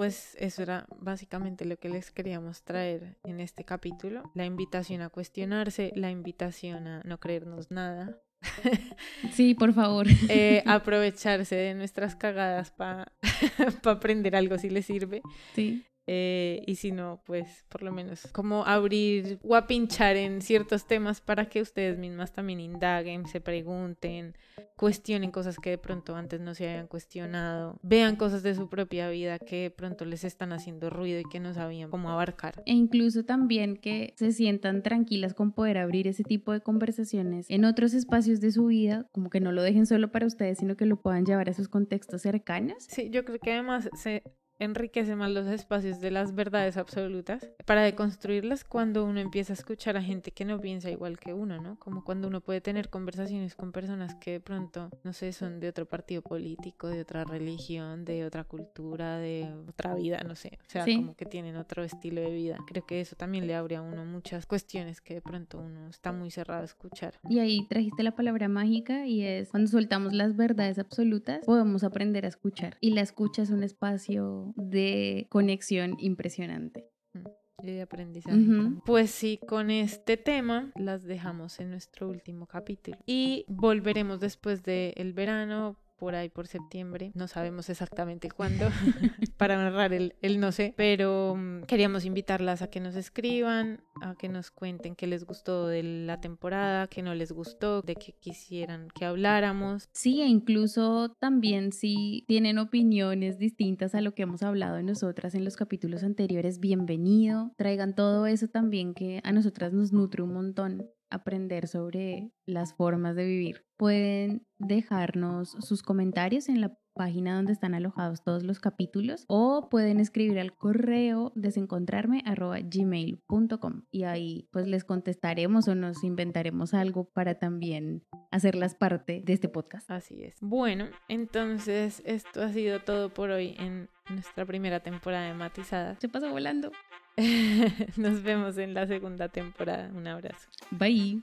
Pues 0.05 0.37
eso 0.39 0.63
era 0.63 0.85
básicamente 0.99 1.65
lo 1.65 1.79
que 1.79 1.89
les 1.89 2.11
queríamos 2.11 2.63
traer 2.63 3.17
en 3.25 3.41
este 3.41 3.65
capítulo. 3.65 4.31
La 4.35 4.45
invitación 4.45 5.01
a 5.01 5.09
cuestionarse, 5.09 5.93
la 5.97 6.11
invitación 6.11 6.87
a 6.87 7.01
no 7.05 7.19
creernos 7.21 7.71
nada. 7.71 8.21
Sí, 9.33 9.55
por 9.55 9.73
favor. 9.73 10.07
Eh, 10.29 10.63
aprovecharse 10.67 11.57
de 11.57 11.73
nuestras 11.73 12.17
cagadas 12.17 12.71
para 12.71 13.11
aprender 13.85 14.37
algo 14.37 14.59
si 14.59 14.69
les 14.69 14.85
sirve. 14.85 15.23
Sí. 15.55 15.87
Eh, 16.07 16.63
y 16.67 16.75
si 16.75 16.93
no, 16.93 17.23
pues 17.25 17.65
por 17.69 17.83
lo 17.83 17.93
menos 17.93 18.27
como 18.33 18.65
abrir 18.67 19.39
o 19.43 19.57
a 19.57 19.67
pinchar 19.67 20.17
en 20.17 20.43
ciertos 20.43 20.87
temas 20.87 21.21
para 21.21 21.49
que 21.49 21.63
ustedes 21.63 21.99
mismas 21.99 22.33
también 22.33 22.61
indaguen, 22.61 23.27
se 23.27 23.41
pregunten, 23.41 24.37
cuestionen 24.77 25.31
cosas 25.31 25.57
que 25.57 25.71
de 25.71 25.79
pronto 25.79 26.15
antes 26.15 26.41
no 26.41 26.55
se 26.55 26.69
habían 26.69 26.89
cuestionado, 26.89 27.79
vean 27.83 28.17
cosas 28.17 28.43
de 28.43 28.55
su 28.55 28.69
propia 28.69 29.09
vida 29.09 29.39
que 29.39 29.63
de 29.63 29.71
pronto 29.71 30.05
les 30.05 30.25
están 30.25 30.53
haciendo 30.53 30.91
ruido 30.91 31.21
y 31.21 31.25
que 31.25 31.41
no 31.41 31.55
sabían 31.55 31.91
cómo 31.91 32.11
abarcar. 32.11 32.63
E 32.67 32.73
incluso 32.73 33.25
también 33.25 33.77
que 33.77 34.13
se 34.17 34.33
sientan 34.33 34.83
tranquilas 34.83 35.33
con 35.33 35.53
poder 35.53 35.79
abrir 35.79 36.07
ese 36.07 36.23
tipo 36.23 36.53
de 36.53 36.61
conversaciones 36.61 37.47
en 37.49 37.65
otros 37.65 37.95
espacios 37.95 38.41
de 38.41 38.53
su 38.53 38.67
vida, 38.67 39.09
como 39.13 39.31
que 39.31 39.41
no 39.41 39.53
lo 39.53 39.63
dejen 39.63 39.87
solo 39.87 40.11
para 40.11 40.27
ustedes, 40.27 40.59
sino 40.59 40.77
que 40.77 40.85
lo 40.85 40.97
puedan 40.97 41.25
llevar 41.25 41.49
a 41.49 41.55
sus 41.55 41.69
contextos 41.69 42.23
cercanos. 42.23 42.85
Sí, 42.89 43.09
yo 43.11 43.25
creo 43.25 43.39
que 43.39 43.53
además 43.53 43.89
se 43.95 44.23
enriquece 44.59 45.17
más 45.17 45.31
los 45.31 45.47
espacios 45.47 46.01
de 46.01 46.11
las 46.11 46.35
verdades 46.35 46.77
absolutas 46.77 47.49
para 47.65 47.83
deconstruirlas 47.83 48.65
cuando 48.65 49.05
uno 49.05 49.21
empieza 49.21 49.53
a 49.53 49.55
escuchar 49.55 49.97
a 49.97 50.03
gente 50.03 50.31
que 50.31 50.45
no 50.45 50.61
piensa 50.61 50.91
igual 50.91 51.19
que 51.19 51.33
uno, 51.33 51.61
¿no? 51.61 51.79
Como 51.79 52.05
cuando 52.05 52.29
uno 52.29 52.41
puede 52.41 52.61
tener 52.61 52.89
conversaciones 52.89 53.55
con 53.55 53.73
personas 53.73 54.15
que 54.17 54.33
de 54.33 54.41
pronto, 54.41 54.91
no 55.03 55.13
sé, 55.13 55.33
son 55.33 55.61
de 55.61 55.69
otro 55.69 55.87
partido 55.87 56.23
político, 56.23 56.89
de 56.89 57.01
otra 57.01 57.25
religión, 57.25 58.05
de 58.05 58.25
otra 58.25 58.45
cultura, 58.45 59.19
de 59.19 59.49
otra 59.69 59.95
vida, 59.95 60.23
no 60.27 60.35
sé, 60.35 60.59
o 60.67 60.71
sea, 60.71 60.85
como 60.85 61.15
que 61.15 61.27
tienen 61.27 61.57
otro 61.57 61.83
estilo 61.83 62.21
de 62.21 62.31
vida. 62.31 62.59
Creo 62.67 62.87
que 62.87 63.01
eso 63.01 63.17
también 63.17 63.47
le 63.47 63.55
abre 63.55 63.77
a 63.77 63.83
uno 63.83 64.05
muchas 64.05 64.47
cuestiones 64.47 65.01
que 65.01 65.15
de 65.15 65.21
pronto 65.23 65.59
uno 65.59 65.89
está 65.89 66.13
muy 66.13 66.31
cerrado 66.31 66.63
a 66.63 66.65
escuchar. 66.65 67.15
Y 67.29 67.39
ahí 67.39 67.67
trajiste 67.69 68.03
la 68.03 68.15
palabra 68.15 68.49
mágica 68.49 69.07
y 69.07 69.23
es 69.23 69.51
cuando 69.51 69.71
soltamos 69.71 70.13
las 70.13 70.37
verdades 70.37 70.79
absolutas, 70.79 71.45
podemos 71.45 71.85
aprender 71.85 72.25
a 72.25 72.29
escuchar. 72.29 72.77
Y 72.81 72.91
la 72.91 73.01
escucha 73.01 73.43
es 73.43 73.51
un 73.51 73.63
espacio 73.63 74.44
de 74.57 75.27
conexión 75.31 75.97
impresionante. 75.99 76.87
Mm, 77.13 77.67
y 77.67 77.71
de 77.73 77.83
aprendizaje. 77.83 78.39
Pues 78.85 79.11
sí, 79.11 79.39
con 79.49 79.71
este 79.71 80.17
tema 80.17 80.73
las 80.77 81.05
dejamos 81.05 81.61
en 81.61 81.71
nuestro 81.71 82.09
último 82.09 82.47
capítulo. 82.47 82.99
Y 83.07 83.47
volveremos 83.49 84.21
después 84.21 84.63
del 84.63 85.13
verano 85.15 85.77
por 85.97 86.15
ahí 86.15 86.29
por 86.29 86.47
septiembre, 86.47 87.11
no 87.15 87.27
sabemos 87.27 87.69
exactamente 87.71 88.31
cuándo, 88.37 88.69
para 89.37 89.57
narrar 89.57 89.93
el, 89.93 90.15
el, 90.23 90.39
no 90.39 90.53
sé, 90.53 90.75
pero 90.77 91.35
mm, 91.37 91.63
queríamos 91.63 92.05
invitarlas 92.05 92.63
a 92.63 92.69
que 92.69 92.81
nos 92.81 92.95
escriban, 92.95 93.83
a 94.01 94.15
que 94.15 94.29
nos 94.29 94.51
cuenten 94.51 94.95
qué 94.95 95.07
les 95.07 95.25
gustó 95.25 95.67
de 95.67 95.83
la 95.83 96.21
temporada, 96.21 96.87
qué 96.87 97.03
no 97.03 97.15
les 97.15 97.33
gustó, 97.33 97.83
de 97.83 97.97
qué 97.97 98.13
quisieran 98.13 98.89
que 98.95 99.05
habláramos. 99.05 99.89
Sí, 99.93 100.23
e 100.23 100.27
incluso 100.27 101.15
también 101.19 101.73
si 101.73 102.25
tienen 102.29 102.59
opiniones 102.59 103.39
distintas 103.39 103.95
a 103.95 104.01
lo 104.01 104.15
que 104.15 104.23
hemos 104.23 104.43
hablado 104.43 104.79
nosotras 104.85 105.35
en 105.35 105.45
los 105.45 105.57
capítulos 105.57 106.05
anteriores, 106.05 106.61
bienvenido, 106.61 107.53
traigan 107.57 107.95
todo 107.95 108.27
eso 108.27 108.49
también 108.49 108.95
que 108.95 109.21
a 109.25 109.33
nosotras 109.33 109.73
nos 109.73 109.93
nutre 109.93 110.23
un 110.23 110.33
montón 110.33 110.89
aprender 111.15 111.69
sobre 111.69 112.33
las 112.47 112.75
formas 112.75 113.17
de 113.17 113.25
vivir. 113.25 113.65
Pueden 113.77 114.47
dejarnos 114.59 115.51
sus 115.61 115.83
comentarios 115.83 116.49
en 116.49 116.61
la 116.61 116.77
página 116.95 117.37
donde 117.37 117.53
están 117.53 117.75
alojados 117.75 118.23
todos 118.23 118.45
los 118.45 118.61
capítulos 118.61 119.25
o 119.27 119.69
pueden 119.69 119.99
escribir 120.01 120.39
al 120.39 120.57
correo 120.57 121.33
desencontrarme@gmail.com 121.35 123.83
y 123.91 124.05
ahí 124.05 124.49
pues 124.53 124.69
les 124.69 124.85
contestaremos 124.85 125.67
o 125.69 125.75
nos 125.75 126.05
inventaremos 126.05 126.73
algo 126.73 127.11
para 127.11 127.39
también 127.39 128.05
hacerlas 128.31 128.77
parte 128.77 129.23
de 129.25 129.33
este 129.33 129.49
podcast. 129.49 129.91
Así 129.91 130.23
es. 130.23 130.37
Bueno, 130.41 130.87
entonces 131.09 132.01
esto 132.07 132.43
ha 132.43 132.53
sido 132.53 132.79
todo 132.81 133.13
por 133.13 133.31
hoy 133.31 133.57
en 133.59 133.91
nuestra 134.09 134.47
primera 134.47 134.79
temporada 134.81 135.27
de 135.27 135.35
Matizada. 135.35 135.99
Se 136.01 136.09
pasó 136.09 136.31
volando. 136.31 136.71
Nos 137.97 138.23
vemos 138.23 138.59
en 138.59 138.75
la 138.75 138.87
segunda 138.87 139.29
temporada. 139.29 139.91
Un 139.95 140.07
abrazo. 140.07 140.49
Bye. 140.71 141.23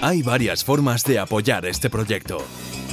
Hay 0.00 0.22
varias 0.22 0.64
formas 0.64 1.02
de 1.04 1.18
apoyar 1.18 1.66
este 1.66 1.90
proyecto. 1.90 2.38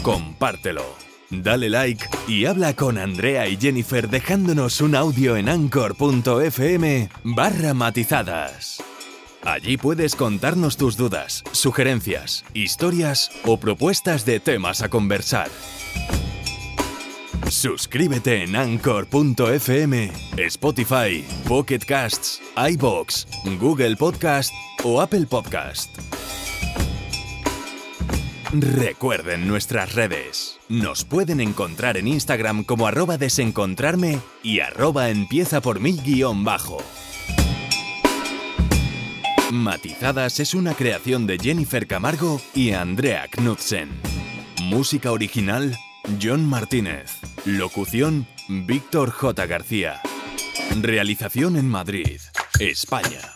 Compártelo. 0.02 0.84
Dale 1.30 1.70
like 1.70 2.06
y 2.28 2.46
habla 2.46 2.76
con 2.76 2.98
Andrea 2.98 3.48
y 3.48 3.58
Jennifer 3.58 4.10
dejándonos 4.10 4.82
un 4.82 4.96
audio 4.96 5.38
en 5.38 5.50
anchor.fm 5.50 7.10
barra 7.24 7.74
matizadas. 7.74 8.84
Allí 9.44 9.78
puedes 9.78 10.16
contarnos 10.16 10.78
tus 10.78 10.98
dudas, 10.98 11.44
sugerencias, 11.52 12.44
historias 12.56 13.30
o 13.44 13.58
propuestas 13.58 14.26
de 14.26 14.40
temas 14.40 14.82
a 14.82 14.90
conversar. 14.90 15.50
Suscríbete 17.50 18.44
en 18.44 18.56
anchor.fm, 18.56 20.12
Spotify, 20.38 21.24
Pocket 21.48 21.80
Casts, 21.80 22.42
iBox, 22.72 23.28
Google 23.60 23.96
Podcast 23.96 24.52
o 24.84 25.00
Apple 25.00 25.28
Podcast. 25.28 25.96
Recuerden 28.52 29.48
nuestras 29.48 29.94
redes. 29.94 30.60
Nos 30.70 31.06
pueden 31.06 31.40
encontrar 31.40 31.98
en 31.98 32.08
Instagram 32.08 32.64
como 32.64 32.88
arroba 32.88 33.18
desencontrarme 33.18 34.20
y 34.42 34.60
arroba 34.60 35.10
empieza 35.10 35.62
por 35.62 35.80
mí 35.80 36.00
guion 36.04 36.44
bajo. 36.44 36.78
Matizadas 39.52 40.40
es 40.40 40.56
una 40.56 40.74
creación 40.74 41.28
de 41.28 41.38
Jennifer 41.38 41.86
Camargo 41.86 42.42
y 42.56 42.72
Andrea 42.72 43.28
Knudsen. 43.32 43.90
Música 44.64 45.12
original 45.12 45.78
John 46.22 46.46
Martínez. 46.46 47.35
Locución, 47.46 48.26
Víctor 48.48 49.12
J. 49.12 49.46
García. 49.46 50.02
Realización 50.82 51.58
en 51.58 51.70
Madrid, 51.70 52.20
España. 52.60 53.36